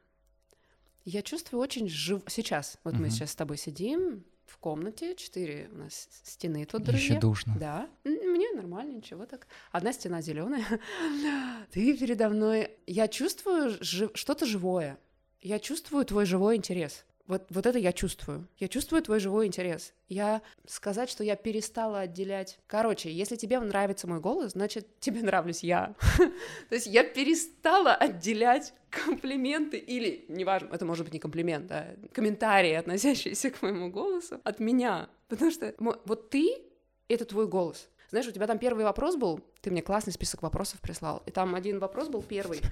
[1.04, 2.22] Я чувствую очень жив...
[2.26, 2.98] Сейчас, вот uh-huh.
[2.98, 7.14] мы сейчас с тобой сидим в комнате, четыре у нас стены тут, друзья.
[7.14, 7.56] Еще душно.
[7.58, 9.46] Да, мне нормально, ничего так.
[9.72, 10.64] Одна стена зеленая.
[11.70, 12.70] Ты передо мной.
[12.86, 14.10] Я чувствую жив...
[14.14, 14.98] что-то живое.
[15.40, 17.04] Я чувствую твой живой интерес.
[17.28, 18.48] Вот, вот это я чувствую.
[18.56, 19.92] Я чувствую твой живой интерес.
[20.08, 22.58] Я сказать, что я перестала отделять...
[22.66, 25.94] Короче, если тебе нравится мой голос, значит, тебе нравлюсь я.
[26.70, 32.72] То есть я перестала отделять комплименты или, неважно, это может быть не комплимент, да, комментарии,
[32.72, 35.10] относящиеся к моему голосу, от меня.
[35.28, 36.62] Потому что вот ты—
[37.08, 37.90] это твой голос.
[38.10, 41.54] Знаешь, у тебя там первый вопрос был, ты мне классный список вопросов прислал, и там
[41.54, 42.60] один вопрос был первый.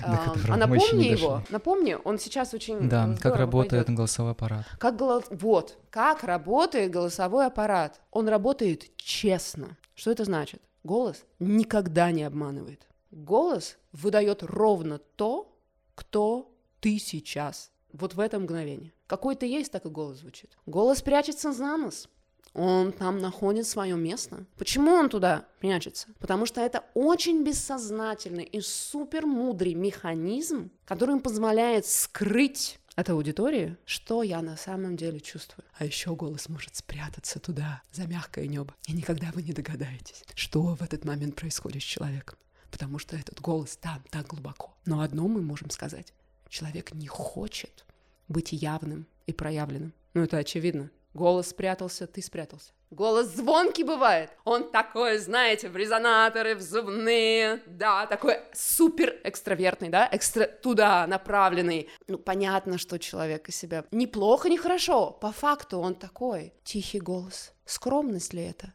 [0.00, 4.64] А, напомни его, напомни, он сейчас очень Да, как работает голосовой аппарат.
[4.78, 4.94] Как
[5.30, 8.00] Вот, как работает голосовой аппарат.
[8.12, 9.76] Он работает честно.
[9.94, 10.62] Что это значит?
[10.84, 12.86] Голос никогда не обманывает.
[13.10, 15.54] Голос выдает ровно то,
[15.94, 17.70] кто ты сейчас.
[17.92, 18.92] Вот в это мгновение.
[19.06, 20.56] Какой ты есть, так и голос звучит.
[20.66, 22.08] Голос прячется за нос.
[22.54, 24.44] Он там находит свое место.
[24.56, 26.08] Почему он туда прячется?
[26.18, 33.76] Потому что это очень бессознательный и супер мудрый механизм, который им позволяет скрыть от аудитории,
[33.84, 35.64] что я на самом деле чувствую.
[35.78, 38.74] А еще голос может спрятаться туда, за мягкое небо.
[38.88, 42.36] И никогда вы не догадаетесь, что в этот момент происходит с человеком.
[42.72, 44.74] Потому что этот голос там, так глубоко.
[44.84, 46.12] Но одно мы можем сказать.
[46.48, 47.84] Человек не хочет
[48.26, 49.92] быть явным и проявленным.
[50.14, 50.90] Ну, это очевидно.
[51.14, 52.72] Голос спрятался, ты спрятался.
[52.90, 54.30] Голос звонкий бывает.
[54.44, 61.88] Он такой, знаете, в резонаторы, в зубные, да, такой супер экстравертный, да, экстра туда направленный.
[62.06, 65.10] Ну, понятно, что человек из себя неплохо, не хорошо.
[65.10, 66.54] По факту он такой.
[66.64, 67.52] Тихий голос.
[67.66, 68.72] Скромность ли это?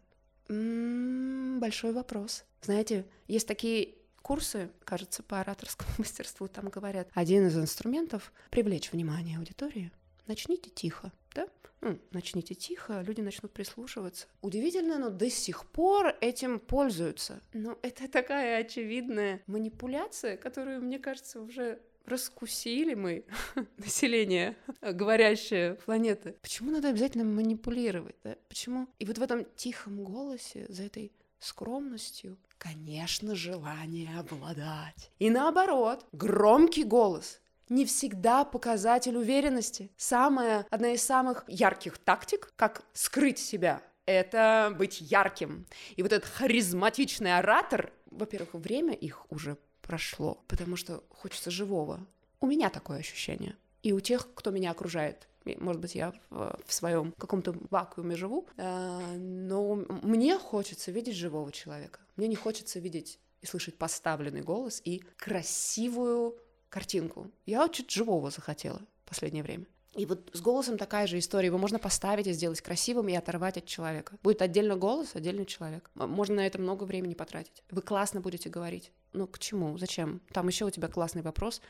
[0.48, 2.43] М-м, большой вопрос.
[2.62, 7.10] Знаете, есть такие курсы, кажется, по ораторскому мастерству там говорят.
[7.13, 9.91] Один из инструментов— привлечь внимание аудитории.
[10.28, 11.48] Начните тихо, да?
[11.84, 14.28] ну, начните тихо, люди начнут прислушиваться.
[14.41, 17.41] Удивительно, но до сих пор этим пользуются.
[17.54, 23.26] Но это такая очевидная манипуляция, которую, мне кажется, уже раскусили мы,
[23.78, 26.36] население, говорящее планеты.
[26.41, 28.15] Почему надо обязательно манипулировать?
[28.24, 28.38] Да?
[28.48, 28.88] Почему?
[29.00, 35.12] И вот в этом тихом голосе, за этой скромностью, конечно, желание обладать.
[35.19, 39.91] И наоборот, громкий голос не всегда показатель уверенности.
[39.97, 45.65] Самая, одна из самых ярких тактик, как скрыть себя, это быть ярким.
[45.95, 52.06] И вот этот харизматичный оратор, во-первых, время их уже прошло, потому что хочется живого.
[52.39, 53.56] У меня такое ощущение.
[53.84, 55.28] И у тех, кто меня окружает.
[55.45, 61.52] Может быть, я в, в своем каком-то вакууме живу, э, но мне хочется видеть живого
[61.52, 61.99] человека.
[62.15, 66.38] Мне не хочется видеть и слышать поставленный голос и красивую
[66.73, 67.29] картинку.
[67.45, 69.65] Я чуть живого захотела в последнее время.
[69.95, 71.47] И вот с голосом такая же история.
[71.47, 74.17] Его можно поставить и сделать красивым и оторвать от человека.
[74.23, 75.91] Будет отдельно голос, отдельный человек.
[75.93, 77.63] Можно на это много времени потратить.
[77.69, 78.91] Вы классно будете говорить.
[79.13, 79.77] Ну, к чему?
[79.77, 80.21] Зачем?
[80.31, 81.62] Там еще у тебя классный вопрос.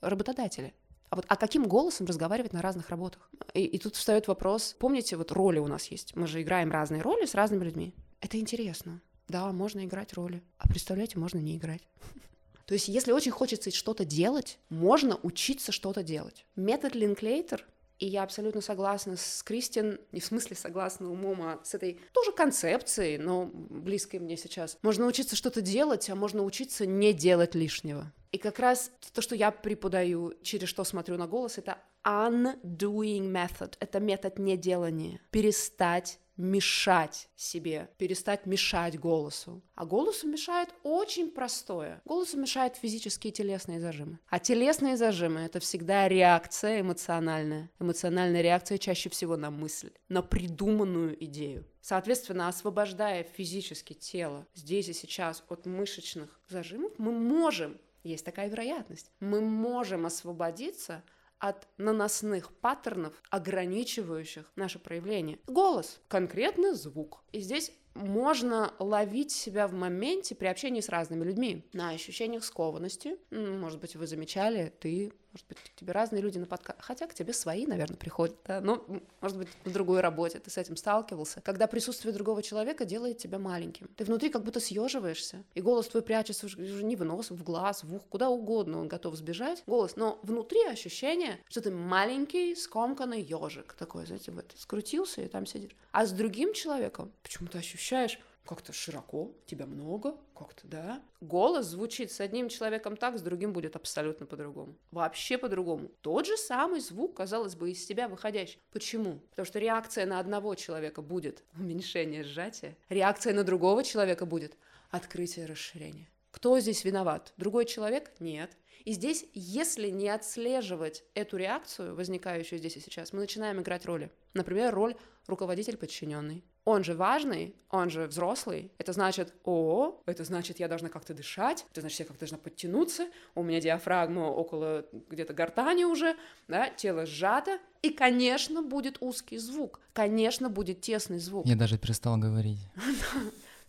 [0.00, 0.74] Работодатели.
[1.10, 3.28] А вот а каким голосом разговаривать на разных работах?
[3.52, 4.76] И, и тут встает вопрос.
[4.78, 6.14] Помните, вот роли у нас есть.
[6.14, 7.94] Мы же играем разные роли с разными людьми.
[8.20, 9.00] Это интересно.
[9.26, 10.40] Да, можно играть роли.
[10.58, 11.82] А представляете, можно не играть.
[12.72, 16.46] То есть, если очень хочется что-то делать, можно учиться что-то делать.
[16.56, 17.66] Метод Линклейтер
[17.98, 22.32] и я абсолютно согласна с Кристин, не в смысле согласна умом, а с этой тоже
[22.32, 24.78] концепцией, но близкой мне сейчас.
[24.80, 28.10] Можно учиться что-то делать, а можно учиться не делать лишнего.
[28.32, 33.74] И как раз то, что я преподаю, через что смотрю на голос, это undoing method.
[33.80, 35.20] Это метод неделания.
[35.30, 39.62] Перестать мешать себе, перестать мешать голосу.
[39.74, 42.00] А голосу мешает очень простое.
[42.04, 44.18] Голосу мешают физические телесные зажимы.
[44.28, 47.70] А телесные зажимы— это всегда реакция эмоциональная.
[47.78, 51.66] Эмоциональная реакция чаще всего на мысль, на придуманную идею.
[51.80, 59.10] Соответственно, освобождая физически тело здесь и сейчас от мышечных зажимов, мы можем, есть такая вероятность,
[59.18, 61.02] мы можем освободиться
[61.42, 65.40] от наносных паттернов, ограничивающих наше проявление.
[65.48, 67.24] Голос, конкретно звук.
[67.32, 73.16] И здесь можно ловить себя в моменте при общении с разными людьми на ощущениях скованности.
[73.32, 77.14] Может быть, вы замечали, ты может быть, к тебе разные люди на подкаст, хотя к
[77.14, 78.60] тебе свои, наверное, приходят, да?
[78.60, 78.84] но,
[79.20, 83.38] может быть, на другой работе ты с этим сталкивался, когда присутствие другого человека делает тебя
[83.38, 83.88] маленьким.
[83.96, 87.84] Ты внутри как будто съеживаешься, и голос твой прячется уже не в нос, в глаз,
[87.84, 93.22] в ух, куда угодно он готов сбежать, голос, но внутри ощущение, что ты маленький, скомканный
[93.22, 95.76] ежик такой, знаете, вот, скрутился и там сидишь.
[95.92, 101.02] А с другим человеком почему-то ощущаешь, как-то широко, тебя много, как-то, да.
[101.20, 104.76] Голос звучит с одним человеком так, с другим будет абсолютно по-другому.
[104.90, 105.90] Вообще по-другому.
[106.00, 108.58] Тот же самый звук, казалось бы, из себя выходящий.
[108.72, 109.20] Почему?
[109.30, 114.56] Потому что реакция на одного человека будет уменьшение сжатия, реакция на другого человека будет
[114.90, 116.08] открытие расширения.
[116.30, 117.32] Кто здесь виноват?
[117.36, 118.10] Другой человек?
[118.18, 118.50] Нет.
[118.84, 124.10] И здесь, если не отслеживать эту реакцию, возникающую здесь и сейчас, мы начинаем играть роли.
[124.34, 128.70] Например, роль руководитель-подчиненный он же важный, он же взрослый.
[128.78, 133.08] Это значит, о, это значит, я должна как-то дышать, это значит, я как-то должна подтянуться,
[133.34, 136.16] у меня диафрагма около где-то гортани уже,
[136.48, 141.46] да, тело сжато, и, конечно, будет узкий звук, конечно, будет тесный звук.
[141.46, 142.60] Я даже перестал говорить.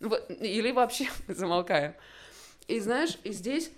[0.40, 1.94] Или вообще замолкаем.
[2.68, 3.70] И знаешь, и здесь,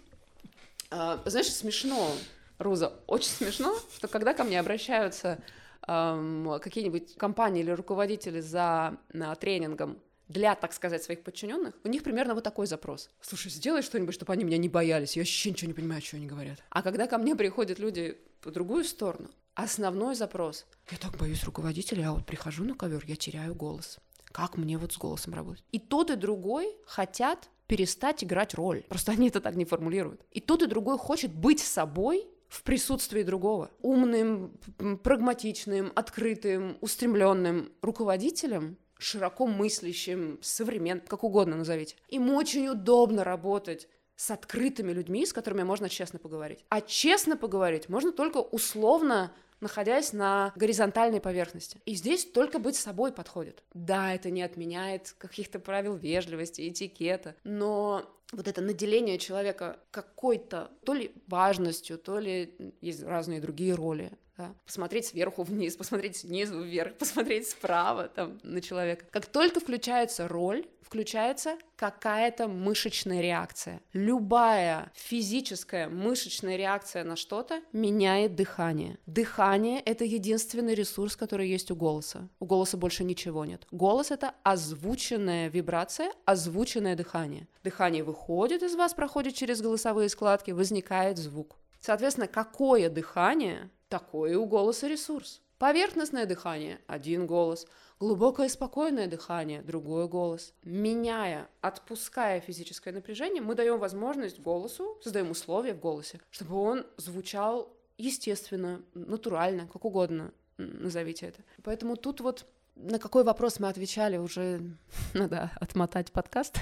[0.90, 2.10] а, знаешь, смешно,
[2.58, 5.38] Руза, очень смешно, что когда ко мне обращаются
[5.86, 8.98] какие-нибудь компании или руководители за
[9.40, 13.10] тренингом для, так сказать, своих подчиненных, у них примерно вот такой запрос.
[13.20, 15.16] Слушай, сделай что-нибудь, чтобы они меня не боялись.
[15.16, 16.58] Я вообще ничего не понимаю, что они говорят.
[16.68, 20.66] А когда ко мне приходят люди по другую сторону, основной запрос.
[20.90, 23.98] Я так боюсь руководителя, а вот прихожу на ковер, я теряю голос.
[24.32, 25.64] Как мне вот с голосом работать?
[25.70, 28.82] И тот, и другой хотят перестать играть роль.
[28.88, 30.20] Просто они это так не формулируют.
[30.32, 33.70] И тот, и другой хочет быть собой в присутствии другого.
[33.82, 34.58] Умным,
[35.02, 41.96] прагматичным, открытым, устремленным руководителем, широко мыслящим, современным, как угодно назовите.
[42.08, 46.64] Им очень удобно работать с открытыми людьми, с которыми можно честно поговорить.
[46.70, 51.80] А честно поговорить можно только условно находясь на горизонтальной поверхности.
[51.86, 53.64] И здесь только быть собой подходит.
[53.72, 60.94] Да, это не отменяет каких-то правил вежливости, этикета, но вот это наделение человека какой-то то
[60.94, 64.12] ли важностью, то ли есть разные другие роли.
[64.36, 64.54] Да?
[64.66, 69.06] Посмотреть сверху вниз, посмотреть снизу вверх, посмотреть справа там, на человека.
[69.10, 73.80] Как только включается роль, включается какая-то мышечная реакция.
[73.92, 78.96] Любая физическая мышечная реакция на что-то меняет дыхание.
[79.06, 82.28] Дыхание— это единственный ресурс, который есть у голоса.
[82.38, 83.66] У голоса больше ничего нет.
[83.72, 87.48] Голос— это озвученная вибрация, озвученное дыхание.
[87.64, 91.56] Дыхание выходит из вас, проходит через голосовые складки, возникает звук.
[91.80, 95.42] Соответственно, какое дыхание, такой и у голоса ресурс.
[95.58, 97.66] Поверхностное дыхание– один голос,
[97.98, 100.52] глубокое спокойное дыхание– другой голос.
[100.62, 107.72] Меняя, отпуская физическое напряжение, мы даем возможность голосу, создаем условия в голосе, чтобы он звучал
[107.98, 111.42] естественно, натурально, как угодно назовите это.
[111.62, 114.60] Поэтому тут вот на какой вопрос мы отвечали, уже
[115.14, 116.60] надо отмотать подкаст.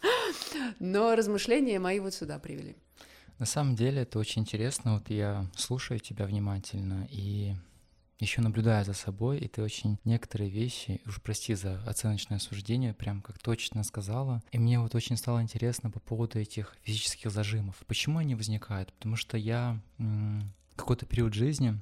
[0.78, 2.76] Но размышления мои вот сюда привели.
[3.38, 4.94] На самом деле это очень интересно.
[4.94, 7.54] Вот я слушаю тебя внимательно и
[8.18, 13.20] еще наблюдая за собой, и ты очень некоторые вещи, уж прости за оценочное суждение, прям
[13.20, 14.42] как точно сказала.
[14.52, 17.76] И мне вот очень стало интересно по поводу этих физических зажимов.
[17.86, 18.92] Почему они возникают?
[18.92, 19.80] Потому что я
[20.76, 21.80] какой-то период жизни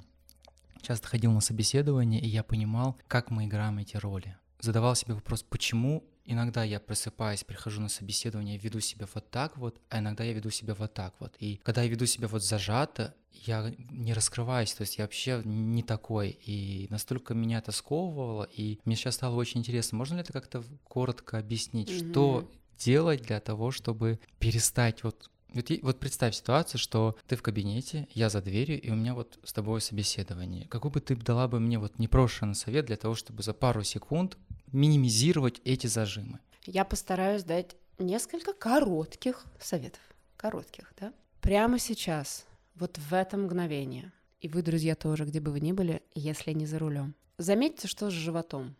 [0.81, 4.35] часто ходил на собеседование, и я понимал, как мы играем эти роли.
[4.59, 9.79] Задавал себе вопрос, почему иногда я просыпаюсь, прихожу на собеседование, веду себя вот так вот,
[9.89, 11.35] а иногда я веду себя вот так вот.
[11.39, 15.83] И когда я веду себя вот зажато, я не раскрываюсь, то есть я вообще не
[15.83, 16.29] такой.
[16.29, 20.63] И настолько меня это сковывало, и мне сейчас стало очень интересно, можно ли это как-то
[20.83, 22.11] коротко объяснить, mm-hmm.
[22.11, 28.07] что делать для того, чтобы перестать вот Вот, вот представь ситуацию, что ты в кабинете,
[28.13, 30.65] я за дверью, и у меня вот с тобой собеседование.
[30.67, 34.37] Какой бы ты дала бы мне вот непрошенный совет для того, чтобы за пару секунд
[34.71, 36.39] минимизировать эти зажимы?
[36.65, 40.01] Я постараюсь дать несколько коротких советов.
[40.37, 41.13] Коротких, да?
[41.41, 46.01] Прямо сейчас, вот в это мгновение, и вы, друзья, тоже, где бы вы ни были,
[46.15, 48.75] если не за рулем, заметьте, что с животом.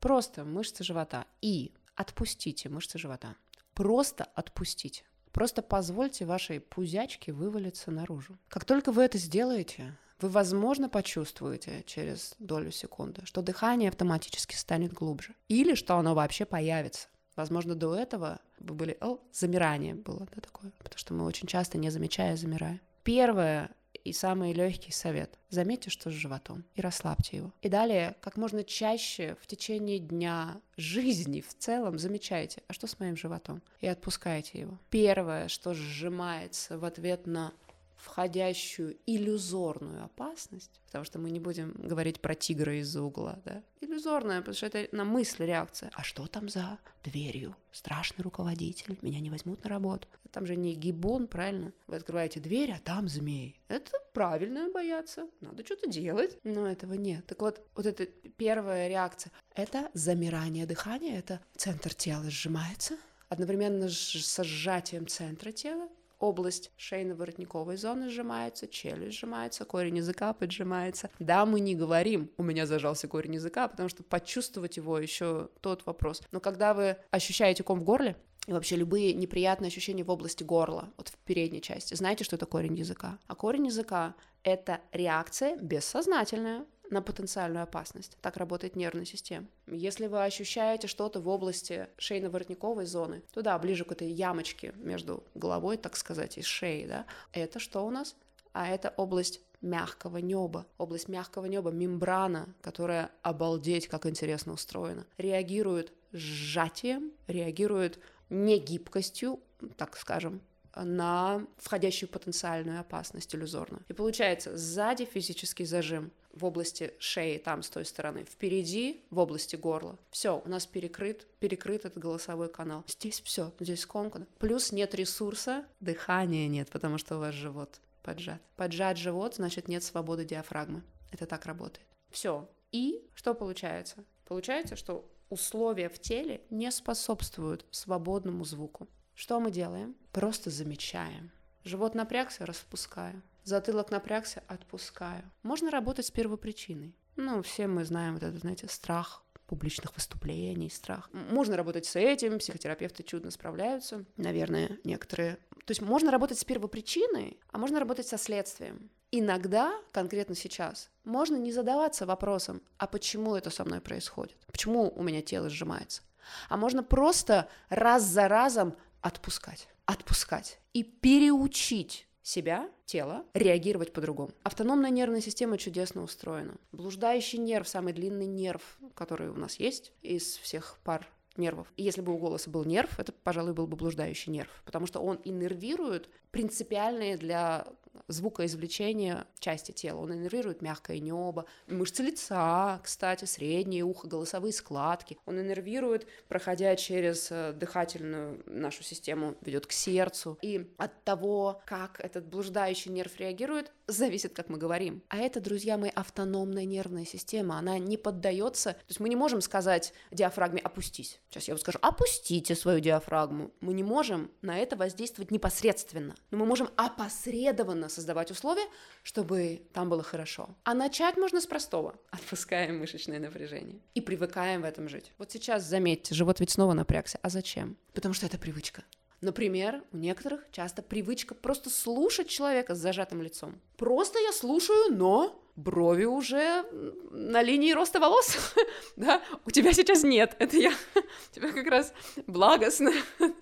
[0.00, 1.26] Просто мышцы живота.
[1.40, 3.34] И отпустите мышцы живота.
[3.74, 5.04] Просто отпустите.
[5.32, 8.38] Просто позвольте вашей пузячке вывалиться наружу.
[8.48, 14.92] Как только вы это сделаете, вы, возможно, почувствуете через долю секунды, что дыхание автоматически станет
[14.92, 15.34] глубже.
[15.48, 17.08] Или что оно вообще появится.
[17.36, 18.96] Возможно, до этого вы были...
[19.00, 20.72] О, замирание было, да, такое.
[20.78, 22.80] Потому что мы очень часто, не замечая, замираем.
[23.04, 23.70] Первое
[24.04, 25.38] и самый легкий совет.
[25.50, 27.52] Заметьте, что с животом, и расслабьте его.
[27.60, 32.98] И далее, как можно чаще в течение дня, жизни в целом, замечайте, а что с
[33.00, 33.62] моим животом?
[33.80, 34.78] И отпускайте его.
[34.90, 37.52] Первое, что сжимается в ответ на
[37.96, 44.40] входящую иллюзорную опасность, потому что мы не будем говорить про тигра из-за угла, да, иллюзорная,
[44.40, 45.90] потому что это на мысль реакция.
[45.94, 47.56] А что там за дверью?
[47.72, 50.08] Страшный руководитель, меня не возьмут на работу.
[50.30, 51.72] Там же не гибон, правильно?
[51.86, 53.60] Вы открываете дверь, а там змей.
[53.68, 56.38] Это правильно бояться, надо что-то делать.
[56.44, 57.26] Но этого нет.
[57.26, 62.96] Так вот, вот эта первая реакция, это замирание дыхания, это центр тела сжимается,
[63.28, 71.10] одновременно с сжатием центра тела область шейно-воротниковой зоны сжимается, челюсть сжимается, корень языка поджимается.
[71.18, 75.84] Да, мы не говорим, у меня зажался корень языка, потому что почувствовать его еще тот
[75.86, 76.22] вопрос.
[76.32, 80.92] Но когда вы ощущаете ком в горле, и вообще любые неприятные ощущения в области горла,
[80.96, 83.18] вот в передней части, знаете, что это корень языка?
[83.26, 88.16] А корень языка— это реакция бессознательная на потенциальную опасность.
[88.20, 89.46] Так работает нервная система.
[89.66, 95.76] Если вы ощущаете что-то в области шейно-воротниковой зоны, туда, ближе к этой ямочке между головой,
[95.76, 98.16] так сказать, и шеей, да, это что у нас?
[98.52, 100.66] А это область мягкого неба.
[100.78, 107.98] Область мягкого неба, мембрана, которая, обалдеть, как интересно устроена, реагирует сжатием, реагирует
[108.30, 109.40] не гибкостью,
[109.76, 110.40] так скажем,
[110.74, 113.84] на входящую потенциальную опасность иллюзорную.
[113.88, 119.56] И получается, сзади физический зажим в области шеи, там с той стороны, впереди в области
[119.56, 119.98] горла.
[120.10, 122.84] Все, у нас перекрыт, перекрыт этот голосовой канал.
[122.86, 124.26] Здесь все, здесь скомкано.
[124.38, 128.40] Плюс нет ресурса, дыхания нет, потому что у вас живот поджат.
[128.54, 130.82] Поджат живот, значит нет свободы диафрагмы.
[131.10, 131.86] Это так работает.
[132.10, 132.48] Все.
[132.70, 134.04] И что получается?
[134.26, 138.88] Получается, что условия в теле не способствуют свободному звуку.
[139.14, 139.96] Что мы делаем?
[140.12, 141.32] Просто замечаем.
[141.64, 143.22] Живот напрягся, распускаю.
[143.46, 145.22] Затылок напрягся, отпускаю.
[145.44, 146.96] Можно работать с первопричиной.
[147.14, 151.08] Ну, все мы знаем вот этот, знаете, страх публичных выступлений, страх.
[151.12, 155.36] Можно работать с этим, психотерапевты чудно справляются, наверное, некоторые.
[155.64, 158.90] То есть можно работать с первопричиной, а можно работать со следствием.
[159.12, 164.36] Иногда, конкретно сейчас, можно не задаваться вопросом, а почему это со мной происходит?
[164.50, 166.02] Почему у меня тело сжимается?
[166.48, 174.32] А можно просто раз за разом отпускать, отпускать и переучить себя, тело, реагировать по-другому.
[174.42, 176.56] Автономная нервная система чудесно устроена.
[176.72, 181.72] Блуждающий нерв, самый длинный нерв, который у нас есть из всех пар нервов.
[181.76, 185.00] И если бы у голоса был нерв, это, пожалуй, был бы блуждающий нерв, потому что
[185.00, 187.64] он иннервирует принципиальные для
[188.08, 190.00] звукоизвлечения части тела.
[190.00, 195.18] Он иннервирует мягкое небо, мышцы лица, кстати, среднее ухо, голосовые складки.
[195.26, 200.38] Он иннервирует, проходя через э, дыхательную нашу систему, ведет к сердцу.
[200.42, 205.02] И от того, как этот блуждающий нерв реагирует, зависит, как мы говорим.
[205.08, 207.58] А это, друзья мои, автономная нервная система.
[207.58, 208.72] Она не поддается.
[208.72, 211.20] То есть мы не можем сказать диафрагме «опустись».
[211.30, 213.52] Сейчас я вот скажу «опустите свою диафрагму».
[213.60, 216.14] Мы не можем на это воздействовать непосредственно.
[216.30, 218.66] Но мы можем опосредованно создавать условия,
[219.02, 220.48] чтобы там было хорошо.
[220.64, 221.94] А начать можно с простого.
[222.10, 223.80] Отпускаем мышечное напряжение.
[223.94, 225.12] И привыкаем в этом жить.
[225.18, 227.18] Вот сейчас, заметьте, живот ведь снова напрягся.
[227.22, 227.76] А зачем?
[227.92, 228.84] Потому что это привычка.
[229.20, 233.60] Например, у некоторых часто привычка просто слушать человека с зажатым лицом.
[233.76, 236.64] Просто я слушаю, но брови уже
[237.10, 238.36] на линии роста волос,
[238.96, 241.92] да, у тебя сейчас нет, это я, у тебя как раз
[242.26, 242.92] благостно,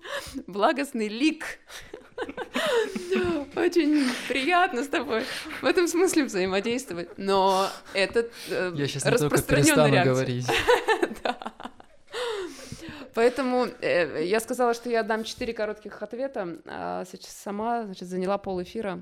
[0.47, 1.59] благостный лик,
[3.55, 5.23] очень приятно с тобой
[5.61, 10.13] в этом смысле взаимодействовать, но это э, Я сейчас не только перестану реакция.
[10.13, 10.47] говорить.
[11.23, 11.53] Да.
[13.13, 18.37] Поэтому э, я сказала, что я дам четыре коротких ответа, а сейчас сама значит, заняла
[18.37, 19.01] пол эфира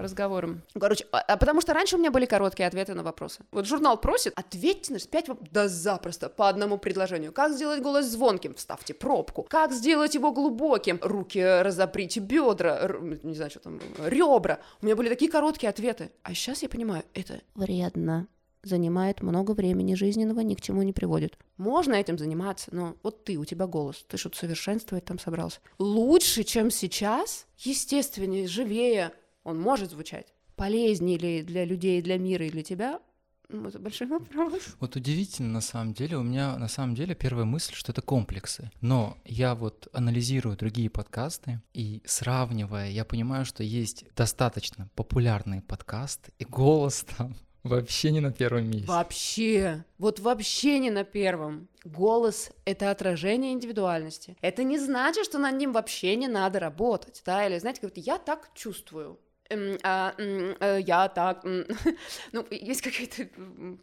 [0.00, 0.62] разговором.
[0.78, 3.42] Короче, а, а потому что раньше у меня были короткие ответы на вопросы.
[3.52, 5.52] Вот журнал просит, ответьте на 5 вопросов.
[5.52, 7.32] Да запросто, по одному предложению.
[7.32, 8.54] Как сделать голос звонким?
[8.54, 9.46] Вставьте пробку.
[9.48, 10.98] Как сделать его глубоким?
[11.02, 14.60] Руки разоприте, бедра, р- не знаю, что там, ребра.
[14.80, 16.10] У меня были такие короткие ответы.
[16.22, 18.26] А сейчас я понимаю, это вредно
[18.62, 21.38] занимает много времени жизненного, ни к чему не приводит.
[21.56, 25.60] Можно этим заниматься, но вот ты, у тебя голос, ты что-то совершенствовать там собрался.
[25.78, 29.12] Лучше, чем сейчас, естественнее, живее
[29.44, 30.34] он может звучать.
[30.56, 33.00] Полезнее ли для людей, для мира и для тебя,
[33.48, 34.62] ну, это большой вопрос.
[34.80, 38.70] Вот удивительно на самом деле, у меня на самом деле первая мысль, что это комплексы.
[38.80, 46.32] Но я вот анализирую другие подкасты и сравнивая, я понимаю, что есть достаточно популярные подкасты,
[46.38, 48.88] и голос там вообще не на первом месте.
[48.88, 51.68] Вообще, вот вообще не на первом.
[51.84, 54.36] Голос— это отражение индивидуальности.
[54.40, 58.18] Это не значит, что над ним вообще не надо работать, да, или, знаете, говорит, я
[58.18, 59.20] так чувствую,
[59.50, 61.44] Эм, а, э, я так,
[62.32, 63.28] ну, есть какой-то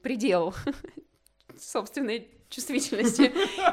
[0.02, 0.56] предел
[1.60, 3.32] собственной чувствительности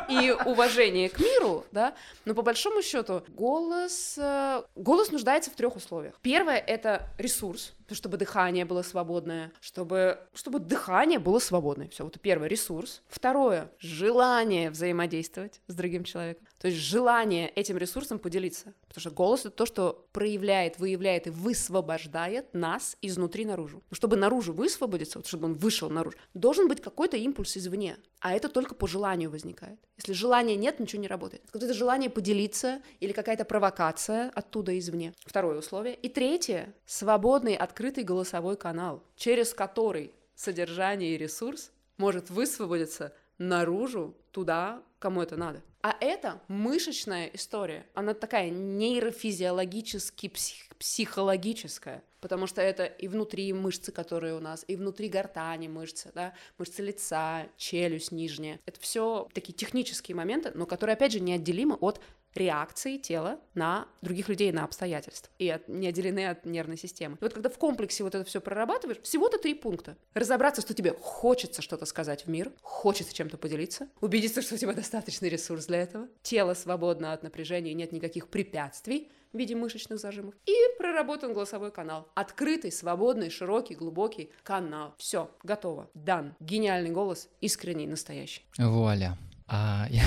[0.09, 5.76] и уважения к миру, да, но по большому счету голос, э, голос нуждается в трех
[5.76, 6.14] условиях.
[6.22, 11.89] Первое— это ресурс, чтобы дыхание было свободное, чтобы, чтобы дыхание было свободное.
[11.89, 13.03] Все, вот первое— ресурс.
[13.09, 16.47] Второе— желание взаимодействовать с другим человеком.
[16.59, 18.74] То есть желание этим ресурсом поделиться.
[18.89, 23.82] Потому что голос— это то, что проявляет, выявляет и высвобождает нас изнутри наружу.
[23.93, 27.97] Чтобы наружу высвободиться, вот чтобы он вышел наружу, должен быть какой-то импульс извне.
[28.20, 29.78] А это только по желанию возникает.
[29.97, 31.45] Если желания нет, ничего не работает.
[31.51, 35.12] Какое-то желание поделиться или какая-то провокация оттуда извне.
[35.24, 35.95] Второе условие.
[35.95, 44.83] И третье— свободный, открытый голосовой канал, через который содержание и ресурс может высвободиться наружу, туда,
[44.99, 45.62] кому это надо.
[45.81, 47.87] А это мышечная история.
[47.95, 54.74] Она такая нейрофизиологически псих- психологическая, потому что это и внутри мышцы, которые у нас, и
[54.74, 58.59] внутри гортани мышцы, да, мышцы лица, челюсть нижняя.
[58.66, 62.01] Это все такие технические моменты, но которые, опять же, неотделимы от
[62.35, 67.16] реакции тела на других людей, на обстоятельства, и от, не отделены от нервной системы.
[67.20, 69.97] И вот когда в комплексе вот это все прорабатываешь, всего-то три пункта.
[70.14, 74.72] Разобраться, что тебе хочется что-то сказать в мир, хочется чем-то поделиться, убедиться, что у тебя
[74.72, 80.35] достаточный ресурс для этого, тело свободно от напряжения, нет никаких препятствий, в виде мышечных зажимов.
[80.47, 82.09] И проработан голосовой канал.
[82.14, 84.95] Открытый, свободный, широкий, глубокий канал.
[84.99, 85.91] Все, готово.
[85.95, 86.35] Дан.
[86.41, 88.43] Гениальный голос, искренний, настоящий.
[88.57, 89.18] Вуаля.
[89.47, 90.03] А я...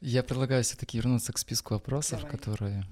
[0.00, 2.36] Я предлагаю все-таки вернуться к списку вопросов, Давай.
[2.36, 2.86] которые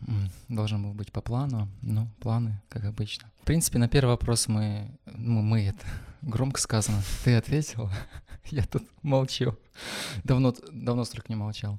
[0.48, 1.68] должен был быть по плану.
[1.82, 3.30] Ну, планы, как обычно.
[3.42, 5.84] В принципе, на первый вопрос мы, ну, мы это
[6.22, 7.02] громко сказано.
[7.24, 7.90] Ты ответил,
[8.50, 9.56] я тут молчу.
[10.24, 11.78] Давно, давно столько не молчал.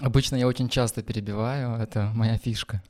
[0.00, 2.82] Обычно я очень часто перебиваю, это моя фишка.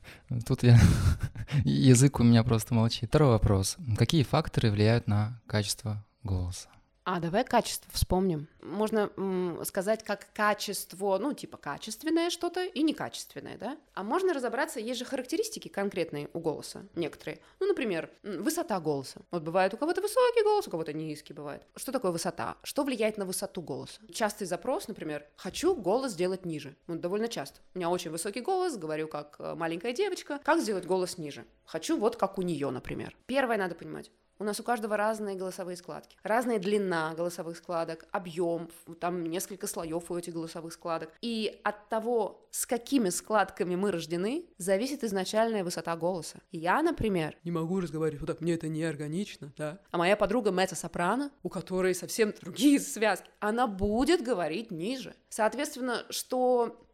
[0.45, 0.79] Тут я
[1.65, 3.09] язык у меня просто молчит.
[3.09, 6.69] Второй вопрос: какие факторы влияют на качество голоса?
[7.11, 8.47] А давай качество вспомним.
[8.61, 13.77] Можно м, сказать как качество, ну, типа качественное что-то и некачественное, да?
[13.95, 17.39] А можно разобраться, есть же характеристики конкретные у голоса, некоторые.
[17.59, 19.21] Ну, например, высота голоса.
[19.31, 21.63] Вот бывает у кого-то высокий голос, у кого-то низкий бывает.
[21.75, 22.57] Что такое высота?
[22.61, 23.99] Что влияет на высоту голоса?
[24.13, 26.75] Частый запрос, например, хочу голос сделать ниже.
[26.85, 27.59] Вот довольно часто.
[27.73, 30.39] У меня очень высокий голос, говорю как э, маленькая девочка.
[30.43, 31.43] Как сделать голос ниже?
[31.65, 33.17] Хочу вот как у нее, например.
[33.25, 34.11] Первое надо понимать.
[34.41, 36.15] У нас у каждого разные голосовые складки.
[36.23, 38.69] Разная длина голосовых складок, объем,
[39.01, 41.11] там несколько слоев у этих голосовых складок.
[41.21, 46.39] И от того, с какими складками мы рождены, зависит изначальная высота голоса.
[46.51, 49.79] Я, например, не могу разговаривать вот так, мне это неорганично, да.
[49.91, 55.15] А моя подруга меццо-сопрано, у которой совсем другие связки, она будет говорить ниже.
[55.27, 56.88] Соответственно, что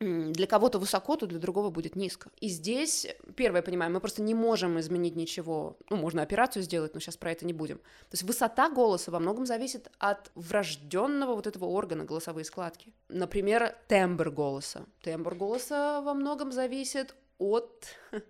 [0.00, 2.30] для кого-то высоко, то для другого будет низко.
[2.40, 5.76] И здесь, первое, понимаем, мы просто не можем изменить ничего.
[5.90, 7.76] Ну, можно операцию сделать, но сейчас про это не будем.
[7.78, 12.94] То есть высота голоса во многом зависит от врожденного вот этого органа голосовые складки.
[13.08, 14.86] Например, тембр голоса.
[15.02, 17.84] Тембр голоса во многом зависит от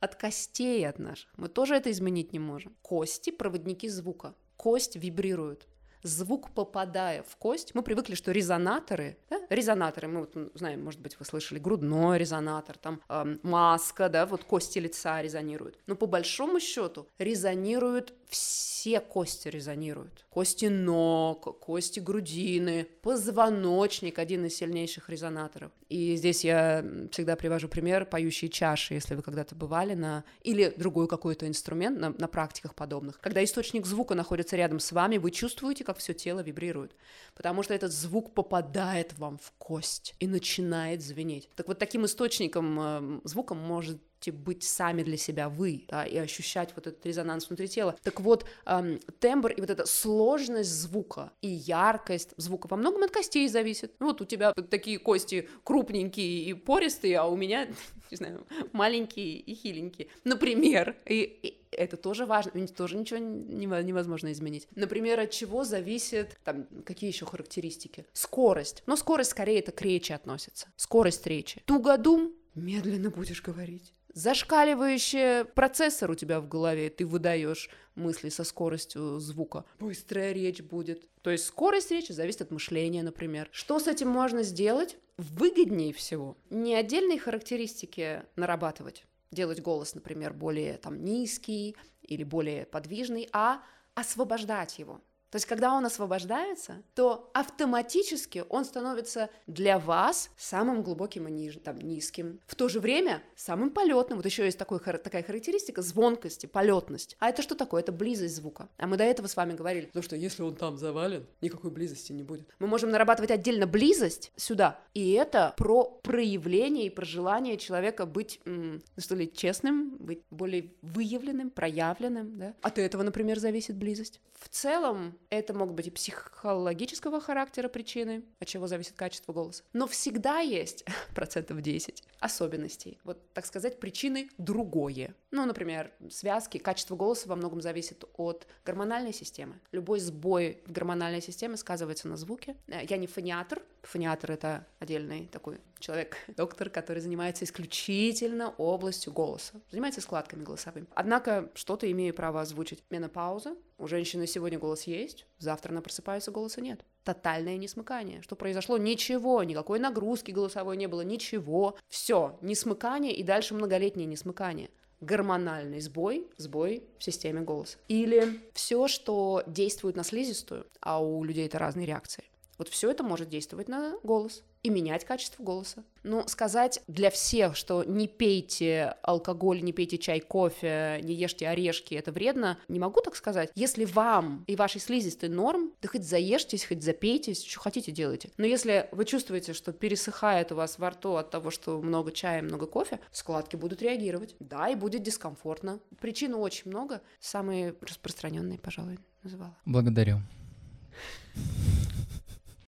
[0.00, 1.30] от костей от наших.
[1.36, 2.74] Мы тоже это изменить не можем.
[2.80, 4.34] Кости— проводники звука.
[4.56, 5.66] Кость вибрирует
[6.04, 11.18] звук попадая в кость, мы привыкли, что резонаторы, да, резонаторы, мы вот знаем, может быть,
[11.18, 15.78] вы слышали, грудной резонатор, там эм, маска, да, вот кости лица резонируют.
[15.86, 20.26] Но по большому счету резонируют все кости резонируют.
[20.30, 25.72] Кости ног, кости грудины, позвоночник один из сильнейших резонаторов.
[25.88, 30.24] И здесь я всегда привожу пример поющие чаши, если вы когда-то бывали на...
[30.42, 33.20] Или другой какой-то инструмент на, на практиках подобных.
[33.20, 36.94] Когда источник звука находится рядом с вами, вы чувствуете, как все тело вибрирует.
[37.34, 41.48] Потому что этот звук попадает вам в кость и начинает звенеть.
[41.54, 46.16] Так вот таким источником э, звука может можете быть сами для себя вы, да, и
[46.16, 47.96] ощущать вот этот резонанс внутри тела.
[48.02, 53.10] Так вот, эм, тембр и вот эта сложность звука и яркость звука во многом от
[53.10, 53.92] костей зависит.
[54.00, 57.68] Ну, вот у тебя такие кости крупненькие и пористые, а у меня,
[58.10, 60.08] не знаю, маленькие и хиленькие.
[60.24, 64.68] Например, и, и это тоже важно, тоже ничего невозможно изменить.
[64.76, 68.06] Например, от чего зависит, там, какие еще характеристики?
[68.12, 68.82] Скорость.
[68.86, 70.68] Но скорость скорее это к речи относится.
[70.76, 71.62] Скорость речи.
[71.66, 73.92] Тугодум, медленно будешь говорить.
[74.14, 79.64] Зашкаливающий процессор у тебя в голове, ты выдаешь мысли со скоростью звука.
[79.80, 81.08] Быстрая речь будет.
[81.22, 83.48] То есть скорость речи зависит от мышления, например.
[83.50, 84.96] Что с этим можно сделать?
[85.16, 93.28] Выгоднее всего не отдельные характеристики нарабатывать, делать голос, например, более там низкий или более подвижный,
[93.32, 93.62] а
[93.94, 95.00] освобождать его.
[95.34, 101.58] То есть, когда он освобождается, то автоматически он становится для вас самым глубоким и ниж,
[101.64, 102.38] там, низким.
[102.46, 104.18] В то же время самым полетным.
[104.18, 107.16] Вот еще есть такой, такая характеристика звонкости, полетность.
[107.18, 107.82] А это что такое?
[107.82, 108.68] Это близость звука.
[108.76, 112.12] А мы до этого с вами говорили, потому что если он там завален, никакой близости
[112.12, 112.46] не будет.
[112.60, 114.78] Мы можем нарабатывать отдельно близость сюда.
[114.92, 120.70] И это про проявление и про желание человека быть, ну что ли, честным, быть более
[120.82, 122.38] выявленным, проявленным.
[122.38, 122.54] Да?
[122.62, 124.20] От этого, например, зависит близость.
[124.38, 129.62] В целом, это могут быть и психологического характера причины, от чего зависит качество голоса.
[129.72, 132.98] Но всегда есть процентов 10 особенностей.
[133.04, 135.14] Вот, так сказать, причины другое.
[135.30, 139.60] Ну, например, связки, качество голоса во многом зависит от гормональной системы.
[139.72, 142.56] Любой сбой в гормональной системе сказывается на звуке.
[142.68, 143.62] Э, я не фониатор.
[143.82, 150.86] Фониатор— это отдельный такой человек, доктор, который занимается исключительно областью голоса, занимается складками голосовыми.
[150.94, 152.82] Однако что-то имею право озвучить.
[152.90, 153.56] Менопауза.
[153.76, 156.84] У женщины сегодня голос есть, завтра она просыпается, голоса нет.
[157.02, 158.22] Тотальное несмыкание.
[158.22, 158.78] Что произошло?
[158.78, 161.76] Ничего, никакой нагрузки голосовой не было, ничего.
[161.88, 164.70] Все, несмыкание и дальше многолетнее несмыкание
[165.00, 167.76] гормональный сбой, сбой в системе голоса.
[167.88, 172.24] Или все, что действует на слизистую, а у людей это разные реакции.
[172.58, 175.84] Вот все это может действовать на голос и менять качество голоса.
[176.02, 181.94] Но сказать для всех, что не пейте алкоголь, не пейте чай, кофе, не ешьте орешки,
[181.94, 183.50] это вредно, не могу так сказать.
[183.54, 188.30] Если вам и вашей слизистой норм, да хоть заешьтесь, хоть запейтесь, что хотите делайте.
[188.38, 192.42] Но если вы чувствуете, что пересыхает у вас во рту от того, что много чая,
[192.42, 194.34] много кофе, складки будут реагировать.
[194.40, 195.80] Да, и будет дискомфортно.
[196.00, 197.02] Причин очень много.
[197.20, 199.56] Самые распространенные, пожалуй, называла.
[199.66, 200.20] Благодарю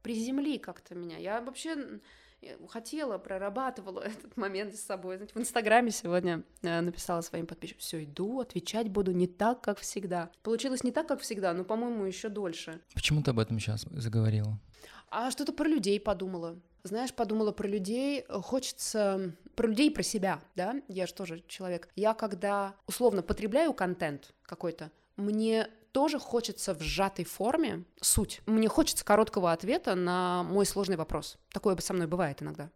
[0.04, 1.16] приземли как-то меня.
[1.16, 2.00] Я вообще
[2.68, 5.16] хотела, прорабатывала этот момент с собой.
[5.16, 9.78] Знаете, в Инстаграме сегодня э, написала своим подписчикам, все, иду, отвечать буду не так, как
[9.80, 10.30] всегда.
[10.42, 12.80] Получилось не так, как всегда, но, по-моему, еще дольше.
[12.92, 14.60] Почему ты об этом сейчас заговорила?
[15.08, 16.60] А что-то про людей подумала.
[16.82, 21.88] Знаешь, подумала про людей, хочется про людей про себя, да, я же тоже человек.
[21.96, 28.42] Я когда условно потребляю контент какой-то, мне тоже хочется в сжатой форме суть.
[28.46, 31.38] Мне хочется короткого ответа на мой сложный вопрос.
[31.52, 32.70] Такое со мной бывает иногда.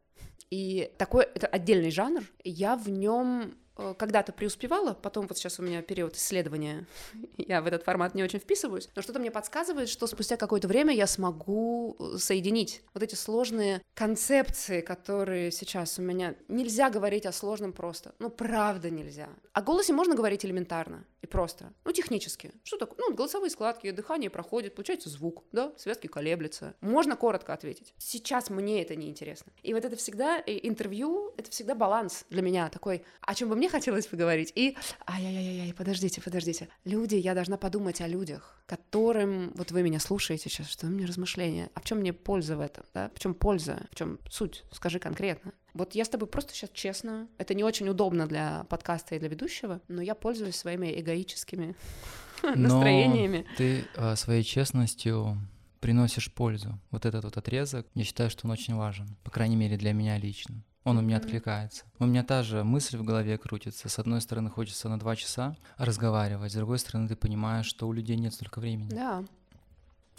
[0.50, 2.22] И такой это отдельный жанр.
[2.44, 3.58] Я в нем
[3.98, 6.86] когда-то преуспевала, потом вот сейчас у меня период исследования,
[7.36, 10.94] я в этот формат не очень вписываюсь, но что-то мне подсказывает, что спустя какое-то время
[10.94, 16.34] я смогу э, соединить вот эти сложные концепции, которые сейчас у меня...
[16.48, 19.28] Нельзя говорить о сложном просто, ну правда нельзя.
[19.52, 22.52] О голосе можно говорить элементарно и просто, ну технически.
[22.64, 22.98] Что такое?
[22.98, 26.74] Ну голосовые складки, дыхание проходит, получается звук, да, связки колеблются.
[26.80, 27.94] Можно коротко ответить.
[27.98, 29.52] Сейчас мне это не интересно.
[29.62, 33.67] И вот это всегда интервью, это всегда баланс для меня такой, о чем бы мне
[33.68, 34.52] хотелось поговорить.
[34.54, 36.68] И, ай-яй-яй-яй, подождите, подождите.
[36.84, 41.06] Люди, я должна подумать о людях, которым, вот вы меня слушаете сейчас, что у меня
[41.06, 43.10] размышления, а в чем мне польза в этом, да?
[43.14, 44.64] В чем польза, в чем суть?
[44.72, 45.52] Скажи конкретно.
[45.74, 49.28] Вот я с тобой просто сейчас честно, это не очень удобно для подкаста и для
[49.28, 51.76] ведущего, но я пользуюсь своими эгоическими
[52.42, 53.46] настроениями.
[53.56, 55.38] ты а, своей честностью
[55.80, 56.80] приносишь пользу.
[56.90, 60.18] Вот этот вот отрезок, я считаю, что он очень важен, по крайней мере для меня
[60.18, 61.84] лично он у меня откликается.
[61.98, 63.88] У меня та же мысль в голове крутится.
[63.88, 67.92] С одной стороны, хочется на два часа разговаривать, с другой стороны, ты понимаешь, что у
[67.92, 68.90] людей нет столько времени.
[68.90, 69.24] Да.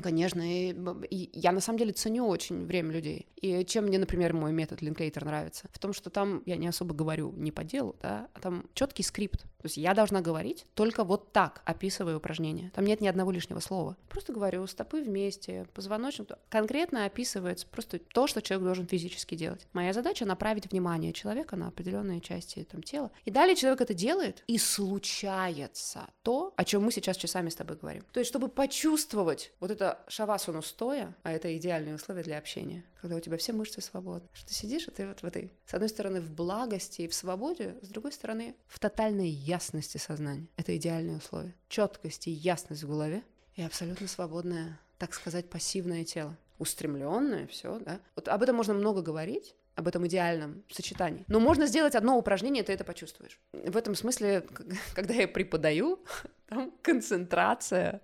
[0.01, 0.74] Конечно, и,
[1.09, 3.28] и я на самом деле ценю очень время людей.
[3.36, 5.67] И чем мне, например, мой метод Линклейтер нравится?
[5.74, 9.03] В том, что там я не особо говорю не по делу, да, а там четкий
[9.03, 9.45] скрипт.
[9.60, 12.72] То есть я должна говорить только вот так, описывая упражнение.
[12.74, 13.97] Там нет ни одного лишнего слова.
[14.07, 16.32] Просто говорю, стопы вместе, позвоночник.
[16.49, 19.68] Конкретно описывается просто то, что человек должен физически делать.
[19.74, 23.12] Моя задача направить внимание человека на определенные части там, тела.
[23.26, 27.76] И далее человек это делает, и случается то, о чем мы сейчас часами с тобой
[27.76, 28.03] говорим.
[28.14, 32.84] То есть, чтобы почувствовать вот это делала шавасану стоя, а это идеальные условия для общения,
[33.02, 34.28] когда у тебя все мышцы свободны.
[34.34, 37.14] Что ты сидишь, и ты вот в этой, с одной стороны, в благости и в
[37.14, 40.47] свободе, с другой стороны, в тотальной ясности сознания.
[40.58, 41.56] Это идеальные условия.
[41.68, 43.24] Четкость и ясность в голове
[43.56, 46.38] и абсолютно свободное, так сказать, пассивное тело.
[46.60, 48.02] Устремленное, все, да.
[48.16, 51.23] Вот об этом можно много говорить, об этом идеальном сочетании.
[51.27, 53.39] Но можно сделать одно упражнение, ты это почувствуешь.
[53.53, 54.45] В этом смысле,
[54.93, 56.03] когда я преподаю,
[56.47, 58.01] там концентрация,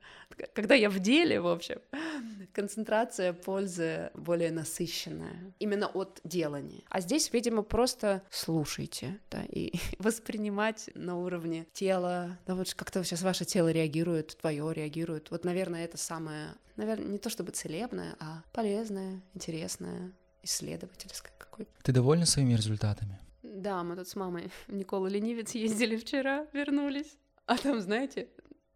[0.54, 1.80] когда я в деле, в общем,
[2.54, 6.84] концентрация пользы более насыщенная, именно от делания.
[6.90, 13.22] А здесь, видимо, просто слушайте, да, и воспринимать на уровне тела, да, вот как-то сейчас
[13.22, 15.30] ваше тело реагирует, твое реагирует.
[15.32, 20.14] Вот, наверное, это самое, наверное, не то чтобы целебное, а полезное, интересное,
[20.46, 21.72] исследовательское какое-то.
[21.84, 23.20] Ты довольна своими результатами?
[23.44, 27.18] Да, мы тут с мамой Никола Ленивец ездили вчера, вернулись.
[27.46, 28.28] А там, знаете,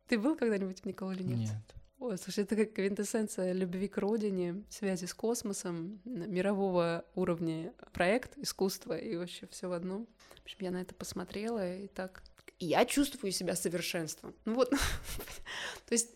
[0.07, 1.49] ты был когда-нибудь в Никола Ленивец?
[1.49, 1.75] Нет.
[1.99, 8.97] Ой, слушай, это как квинтэссенция любви к родине, связи с космосом, мирового уровня проект, искусство
[8.97, 10.07] и вообще все в одном.
[10.37, 12.23] В общем, я на это посмотрела и так...
[12.57, 14.33] Я чувствую себя совершенством.
[14.45, 14.69] Ну вот,
[15.85, 16.11] то есть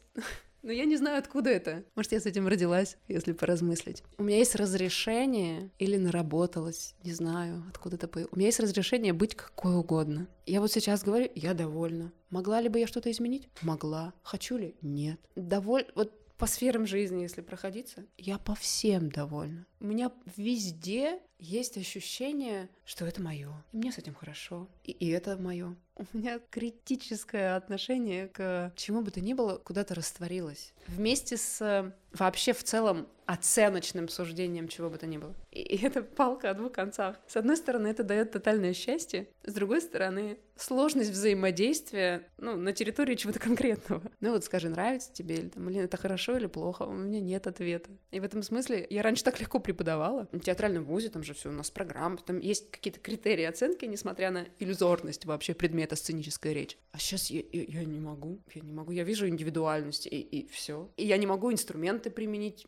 [0.64, 1.84] но я не знаю, откуда это.
[1.96, 4.04] Может, я с этим родилась, если поразмыслить.
[4.18, 8.34] У меня есть разрешение или наработалось, не знаю, откуда это появилось.
[8.34, 10.28] У меня есть разрешение быть какой угодно.
[10.46, 12.12] Я вот сейчас говорю, я довольна.
[12.30, 13.50] Могла ли бы я что-то изменить?
[13.62, 14.14] Могла.
[14.24, 14.76] Хочу ли?
[14.82, 15.20] Нет.
[15.36, 15.86] Доволь...
[15.96, 19.66] Вот по сферам жизни, если проходиться, я по всем довольна.
[19.80, 23.52] У меня везде есть ощущение, что это мое.
[23.74, 24.68] И мне с этим хорошо.
[24.86, 25.76] И, и это мое.
[25.96, 30.74] У меня критическое отношение к чему бы то ни было куда-то растворилось.
[30.88, 35.34] Вместе с вообще в целом оценочным суждением чего бы то ни было.
[35.52, 37.18] И, и это палка о двух концах.
[37.28, 43.16] С одной стороны, это дает тотальное счастье, с другой стороны, сложность взаимодействия ну, на территории
[43.16, 44.04] чего-то конкретного.
[44.20, 47.48] Ну вот скажи, нравится тебе, или там, блин, это хорошо или плохо, у меня нет
[47.48, 47.92] ответа.
[48.12, 50.28] И в этом смысле я раньше так легко преподавала.
[50.32, 54.32] В театральном вузе там же все у нас программа, там есть какие-то критерии оценки, несмотря
[54.32, 56.78] на иллюзорность вообще предмета сценическая речь.
[56.92, 60.48] А сейчас я, я, я не могу, я не могу, я вижу индивидуальность, и, и
[60.48, 60.92] все.
[60.98, 62.66] И я не могу инструменты применить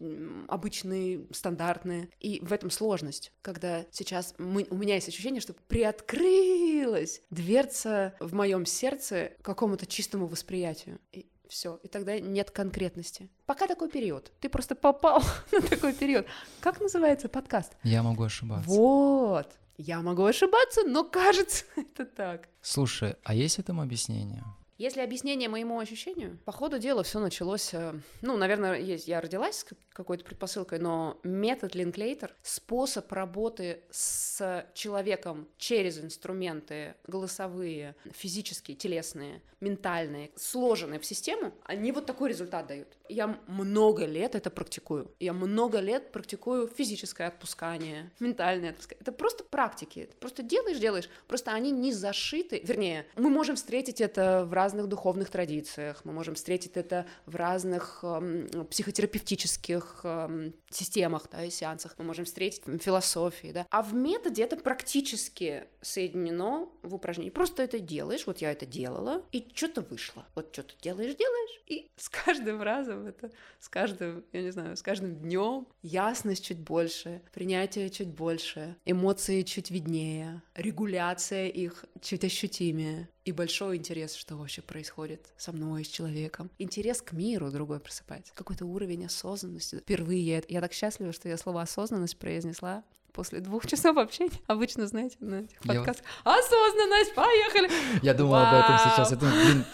[0.48, 2.10] обычные, стандартные.
[2.20, 8.34] И в этом сложность, когда сейчас мы, у меня есть ощущение, что приоткрылась дверца в
[8.34, 11.00] моем сердце какому-то чистому восприятию.
[11.12, 13.30] И все, и тогда нет конкретности.
[13.46, 14.32] Пока такой период.
[14.40, 16.26] Ты просто попал на такой период.
[16.60, 17.74] Как называется подкаст?
[17.84, 18.70] Я могу ошибаться.
[18.70, 19.52] Вот.
[19.78, 22.48] Я могу ошибаться, но кажется, это так.
[22.62, 24.44] Слушай, а есть этому объяснение?
[24.78, 29.60] Если объяснение моему ощущению, по ходу дела все началось, э, ну, наверное, есть, я родилась
[29.60, 39.42] с какой-то предпосылкой, но метод Линклейтер, способ работы с человеком через инструменты голосовые, физические, телесные,
[39.62, 42.90] ментальные, сложенные в систему, они вот такой результат дают.
[43.08, 45.12] Я много лет это практикую.
[45.20, 49.02] Я много лет практикую физическое отпускание, ментальное отпускание.
[49.02, 50.10] Это просто практики.
[50.12, 51.10] Ты просто делаешь, делаешь.
[51.28, 52.60] Просто они не зашиты.
[52.64, 58.00] Вернее, мы можем встретить это в разных духовных традициях, мы можем встретить это в разных
[58.04, 61.96] эм, психотерапевтических эм, системах, да, и сеансах.
[61.98, 63.66] Мы можем встретить в философии, да.
[63.70, 67.30] А в методе это практически соединено в упражнении.
[67.30, 70.26] Просто это делаешь, вот я это делала, и что-то вышло.
[70.36, 74.82] Вот что-то делаешь, делаешь, и с каждым разом это, с каждым, я не знаю, с
[74.82, 83.10] каждым днем ясность чуть больше, принятие чуть больше, эмоции чуть виднее, регуляция их чуть ощутимее
[83.26, 86.52] и большой интерес, что вообще происходит со мной, с человеком.
[86.60, 88.32] Интерес к миру другой просыпается.
[88.36, 89.78] Какой-то уровень осознанности.
[89.78, 94.40] Впервые я, так счастлива, что я слово осознанность произнесла после двух часов общения.
[94.46, 96.06] Обычно, знаете, на этих подкастах.
[96.24, 96.38] Я...
[96.38, 97.72] Осознанность, поехали!
[98.04, 99.12] Я думал об этом сейчас.
[99.12, 99.66] Я думаю, блин,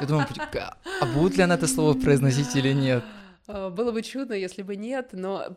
[0.00, 0.26] я думаю,
[1.00, 3.04] а будет ли она это слово произносить или нет?
[3.48, 5.54] Э, было бы чудно, если бы нет, но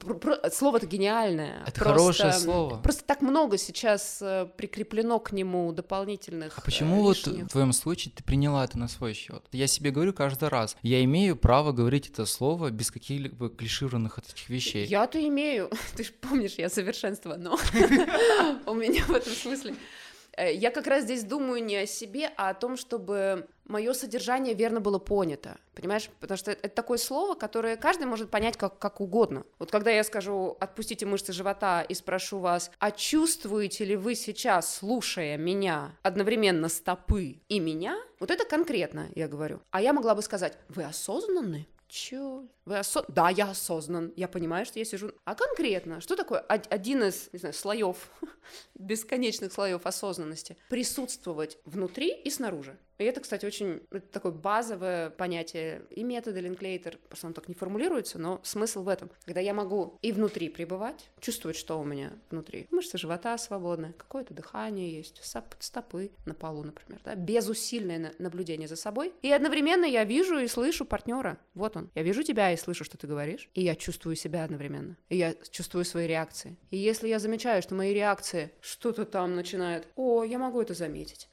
[0.51, 1.63] слово-то гениальное.
[1.67, 2.77] Это просто, хорошее слово.
[2.77, 6.57] Просто так много сейчас э, прикреплено к нему дополнительных.
[6.57, 7.35] А почему лишних...
[7.35, 9.43] вот в твоем случае ты приняла это на свой счет?
[9.51, 14.49] Я себе говорю каждый раз, я имею право говорить это слово без каких-либо клишированных этих
[14.49, 14.85] вещей.
[14.87, 15.69] Я-то имею.
[15.95, 17.51] Ты же помнишь, я совершенство, но
[18.65, 20.04] у меня в этом смысле Э,
[20.37, 24.79] я как раз здесь думаю не о себе, а о том, чтобы мое содержание верно
[24.79, 26.09] было понято, понимаешь?
[26.19, 29.43] Потому что это такое слово, которое каждый может понять как, как угодно.
[29.59, 34.75] Вот когда я скажу «отпустите мышцы живота» и спрошу вас, а чувствуете ли вы сейчас,
[34.75, 37.97] слушая меня, одновременно стопы и меня?
[38.19, 39.61] Вот это конкретно, я говорю.
[39.71, 42.45] А я могла бы сказать «вы осознанны?» Чё?
[42.65, 43.05] Вы осо...
[43.07, 44.11] Да, я осознан.
[44.15, 45.11] Я понимаю, что я сижу.
[45.23, 48.09] А конкретно, что такое один из, не знаю, слоев,
[48.75, 50.57] бесконечных слоев осознанности?
[50.69, 52.77] Присутствовать внутри и снаружи.
[52.97, 57.55] И это, кстати, очень это такое базовое понятие и метода Линклейтер, просто он так не
[57.55, 59.09] формулируется, но смысл в этом.
[59.25, 62.67] Когда я могу и внутри пребывать, чувствовать, что у меня внутри.
[62.71, 65.21] Мышцы живота свободны, какое-то дыхание есть,
[65.59, 69.13] стопы на полу, например, да, безусильное наблюдение за собой.
[69.21, 71.37] И одновременно я вижу и слышу партнера.
[71.53, 71.89] Вот он.
[71.95, 74.97] Я вижу тебя и слышу, что ты говоришь, и я чувствую себя одновременно.
[75.09, 76.57] И я чувствую свои реакции.
[76.71, 81.29] И если я замечаю, что мои реакции что-то там начинает, о, я могу это заметить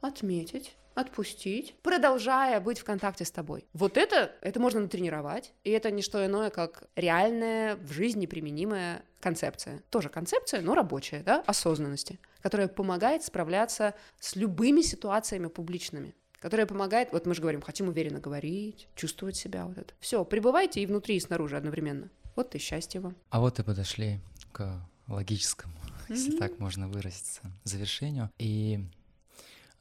[0.00, 3.64] отметить, отпустить, продолжая быть в контакте с тобой.
[3.72, 9.02] Вот это, это можно натренировать, и это не что иное, как реальная, в жизни применимая
[9.20, 9.82] концепция.
[9.90, 17.12] Тоже концепция, но рабочая, да, осознанности, которая помогает справляться с любыми ситуациями публичными которая помогает,
[17.12, 19.92] вот мы же говорим, хотим уверенно говорить, чувствовать себя, вот это.
[20.00, 22.08] Все, пребывайте и внутри, и снаружи одновременно.
[22.34, 23.14] Вот и счастье вам.
[23.28, 24.20] А вот и подошли
[24.52, 26.14] к логическому, mm-hmm.
[26.14, 28.30] если так можно выразиться, завершению.
[28.38, 28.80] И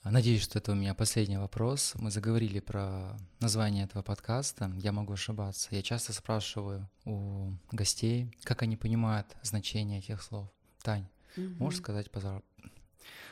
[0.03, 1.93] Надеюсь, что это у меня последний вопрос.
[1.95, 4.71] Мы заговорили про название этого подкаста.
[4.77, 5.67] Я могу ошибаться.
[5.71, 10.47] Я часто спрашиваю у гостей, как они понимают значение этих слов.
[10.81, 11.57] Тань, mm-hmm.
[11.57, 12.47] можешь сказать, пожалуйста?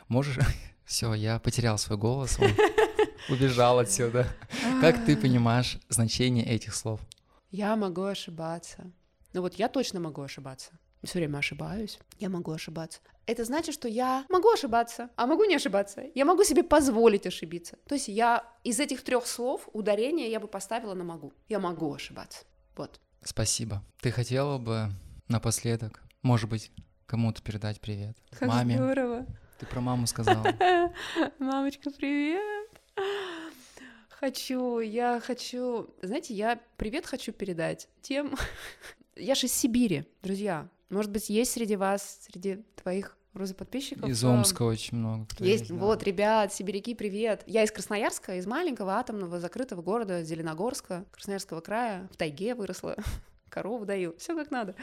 [0.08, 0.38] Можешь?
[0.86, 2.52] Все, я потерял свой голос, он
[3.30, 4.28] убежал отсюда.
[4.82, 7.02] Как ты понимаешь значение этих слов?
[7.50, 8.92] Я могу ошибаться.
[9.34, 10.72] Ну вот я точно могу ошибаться
[11.08, 13.00] все время ошибаюсь, я могу ошибаться.
[13.28, 16.02] Это значит, что я могу ошибаться, а могу не ошибаться.
[16.16, 17.78] Я могу себе позволить ошибиться.
[17.86, 21.34] То есть я из этих трех слов ударение я бы поставила на могу.
[21.50, 22.46] Я могу ошибаться.
[22.78, 23.02] Вот.
[23.22, 23.84] Спасибо.
[24.00, 24.88] Ты хотела бы
[25.28, 26.72] напоследок, может быть,
[27.06, 28.18] кому-то передать привет?
[28.32, 28.76] Как Маме.
[28.76, 29.26] здорово.
[29.60, 30.46] Ты про маму сказала.
[31.40, 32.70] Мамочка, привет.
[34.08, 38.38] Хочу, я хочу, знаете, я привет хочу передать тем,
[39.18, 40.70] я же из Сибири, друзья.
[40.90, 44.10] Может быть, есть среди вас, среди твоих розы подписчиков.
[44.10, 45.26] Из Омска очень много.
[45.26, 45.78] Кто есть, есть да.
[45.78, 47.44] вот, ребят, сибиряки, привет.
[47.46, 52.96] Я из Красноярска, из маленького атомного закрытого города Зеленогорска, Красноярского края, в тайге выросла,
[53.50, 54.76] корову даю, все как надо.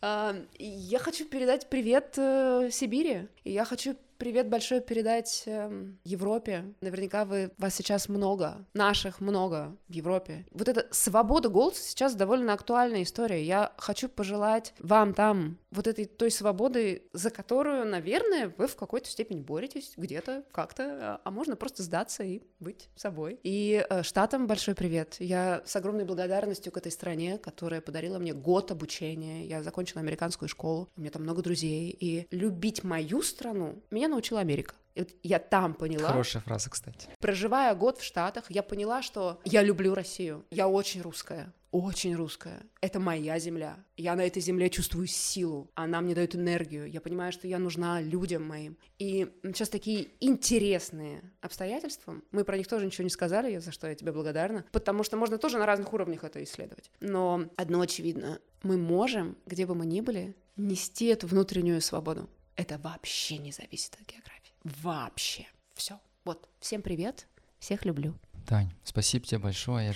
[0.00, 6.74] А, я хочу передать привет э, Сибири, и я хочу привет большой передать э, Европе.
[6.80, 10.44] Наверняка вы, вас сейчас много, наших много в Европе.
[10.50, 13.42] Вот эта свобода голоса сейчас довольно актуальная история.
[13.42, 19.08] Я хочу пожелать вам там вот этой той свободы, за которую, наверное, вы в какой-то
[19.08, 23.38] степени боретесь где-то, как-то, а, а можно просто сдаться и быть собой.
[23.44, 25.16] И э, Штатам большой привет.
[25.20, 29.46] Я с огромной благодарностью к этой стране, которая подарила мне год обучения.
[29.46, 31.96] Я закончила американскую школу, у меня там много друзей.
[32.00, 34.74] И любить мою страну меня научила Америка.
[34.94, 36.08] И вот я там поняла.
[36.08, 37.08] Хорошая фраза, кстати.
[37.20, 40.44] Проживая год в Штатах, я поняла, что я люблю Россию.
[40.50, 42.62] Я очень русская очень русская.
[42.80, 43.76] Это моя земля.
[43.96, 45.70] Я на этой земле чувствую силу.
[45.74, 46.90] Она мне дает энергию.
[46.90, 48.78] Я понимаю, что я нужна людям моим.
[48.98, 52.20] И сейчас такие интересные обстоятельства.
[52.30, 54.64] Мы про них тоже ничего не сказали, за что я тебе благодарна.
[54.72, 56.90] Потому что можно тоже на разных уровнях это исследовать.
[57.00, 58.40] Но одно очевидно.
[58.62, 62.28] Мы можем, где бы мы ни были, нести эту внутреннюю свободу.
[62.58, 64.52] Это вообще не зависит от географии.
[64.82, 65.46] Вообще.
[65.74, 66.00] Все.
[66.24, 66.48] Вот.
[66.58, 67.28] Всем привет.
[67.60, 68.16] Всех люблю.
[68.48, 69.94] Тань, спасибо тебе большое.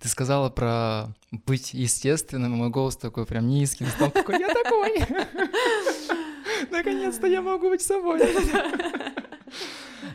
[0.00, 4.98] Ты сказала про быть естественным, и мой голос такой прям низкий, стал такой, я такой.
[6.72, 8.20] Наконец-то я могу быть собой.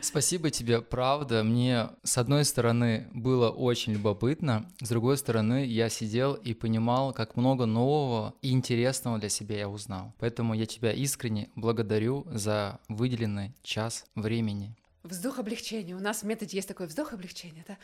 [0.02, 1.44] Спасибо тебе, правда.
[1.44, 7.36] Мне, с одной стороны, было очень любопытно, с другой стороны, я сидел и понимал, как
[7.36, 10.12] много нового и интересного для себя я узнал.
[10.18, 14.74] Поэтому я тебя искренне благодарю за выделенный час времени.
[15.04, 15.94] Вздох облегчения.
[15.94, 17.64] У нас в методе есть такой вздох облегчения.
[17.66, 17.78] Это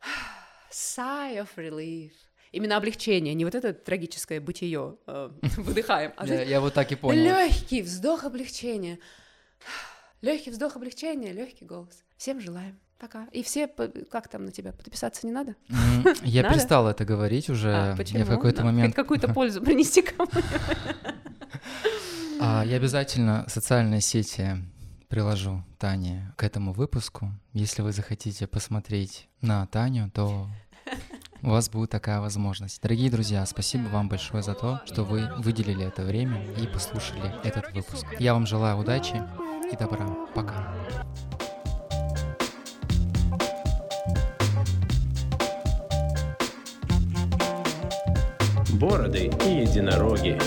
[0.70, 2.12] sigh of relief.
[2.52, 6.12] Именно облегчение, не вот это трагическое бытие э, выдыхаем.
[6.16, 7.22] А я, я вот так и понял.
[7.22, 8.98] Легкий вздох облегчения.
[10.22, 12.04] Легкий вздох облегчения, легкий голос.
[12.16, 12.78] Всем желаем.
[12.96, 13.26] Пока.
[13.32, 15.56] И все, как там на тебя, подписаться не надо?
[16.22, 17.74] Я перестал это говорить уже.
[17.74, 18.20] А, почему?
[18.20, 18.94] Я в какой-то момент...
[18.94, 20.30] какую-то пользу принести кому
[22.40, 24.58] а, Я обязательно социальные сети
[25.08, 27.32] приложу Тане к этому выпуску.
[27.52, 30.46] Если вы захотите посмотреть на Таню, то
[31.42, 32.80] у вас будет такая возможность.
[32.80, 37.72] Дорогие друзья, спасибо вам большое за то, что вы выделили это время и послушали этот
[37.74, 38.06] выпуск.
[38.20, 39.20] Я вам желаю удачи
[39.72, 40.06] и добра.
[40.34, 40.54] Пока.
[48.78, 50.38] Бороды и единороги.